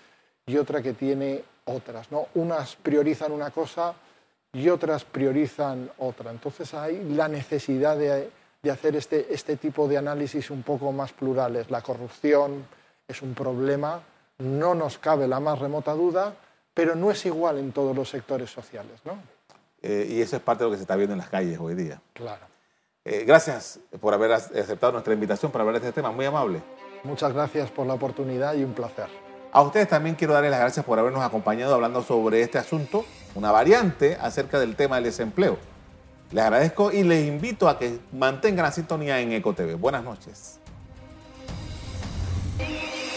y 0.46 0.58
otra 0.58 0.82
que 0.82 0.94
tiene 0.94 1.44
otras. 1.66 2.12
¿no? 2.12 2.28
Unas 2.36 2.76
priorizan 2.76 3.32
una 3.32 3.52
cosa 3.52 3.94
y 4.54 4.70
otras 4.70 5.04
priorizan 5.06 5.90
otra. 6.00 6.32
Entonces 6.32 6.74
hay 6.74 7.04
la 7.10 7.28
necesidad 7.28 7.98
de, 7.98 8.30
hacer 8.72 8.96
este, 8.96 9.34
este 9.34 9.58
tipo 9.58 9.88
de 9.88 9.98
análisis 9.98 10.50
un 10.50 10.64
poco 10.64 10.92
más 10.92 11.14
plurales. 11.14 11.70
La 11.70 11.82
corrupción 11.82 12.66
es 13.08 13.22
un 13.22 13.34
problema, 13.34 14.02
no 14.40 14.76
nos 14.76 14.98
cabe 14.98 15.28
la 15.28 15.40
más 15.40 15.60
remota 15.60 15.94
duda, 15.94 16.36
pero 16.74 16.96
no 16.96 17.12
es 17.12 17.26
igual 17.26 17.60
en 17.60 17.72
todos 17.72 17.96
los 17.96 18.10
sectores 18.10 18.50
sociales. 18.50 19.00
¿no? 19.06 19.18
Eh, 19.82 20.08
y 20.10 20.22
eso 20.22 20.36
es 20.36 20.42
parte 20.42 20.64
de 20.64 20.70
lo 20.70 20.72
que 20.72 20.78
se 20.78 20.84
está 20.84 20.96
viendo 20.96 21.14
en 21.14 21.20
las 21.20 21.30
calles 21.30 21.60
hoy 21.60 21.76
día. 21.76 22.02
Claro. 22.14 22.46
Eh, 23.06 23.24
gracias 23.26 23.80
por 24.02 24.14
haber 24.14 24.34
aceptado 24.34 24.92
nuestra 24.92 25.14
invitación 25.14 25.52
para 25.52 25.64
hablar 25.64 25.82
de 25.82 25.88
este 25.88 26.02
tema, 26.02 26.12
muy 26.12 26.26
amable. 26.26 26.62
Muchas 27.08 27.34
gracias 27.34 27.72
por 27.72 27.88
la 27.88 27.94
oportunidad 27.94 28.54
y 28.56 28.66
un 28.66 28.74
placer. 28.74 29.08
A 29.54 29.62
ustedes 29.62 29.88
también 29.88 30.16
quiero 30.16 30.34
darles 30.34 30.52
las 30.52 30.60
gracias 30.60 30.86
por 30.86 31.00
habernos 31.00 31.24
acompañado 31.24 31.74
hablando 31.74 32.04
sobre 32.04 32.42
este 32.42 32.58
asunto, 32.58 33.06
una 33.34 33.50
variante 33.50 34.18
acerca 34.20 34.60
del 34.60 34.76
tema 34.76 34.96
del 34.96 35.06
desempleo. 35.06 35.58
Les 36.32 36.44
agradezco 36.44 36.92
y 36.92 37.04
les 37.04 37.26
invito 37.26 37.70
a 37.70 37.80
que 37.80 38.00
mantengan 38.12 38.66
la 38.66 38.74
sintonía 38.74 39.22
en 39.22 39.32
EcoTV. 39.32 39.78
Buenas 39.78 40.04
noches. 40.04 40.60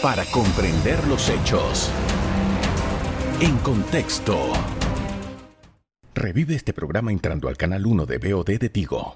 Para 0.01 0.23
comprender 0.31 1.05
los 1.07 1.27
hechos. 1.27 1.91
En 3.41 3.57
contexto. 3.57 4.37
Revive 6.15 6.55
este 6.55 6.71
programa 6.71 7.11
entrando 7.11 7.49
al 7.49 7.57
canal 7.57 7.85
1 7.85 8.05
de 8.05 8.17
BOD 8.19 8.57
de 8.57 8.69
Tigo. 8.69 9.13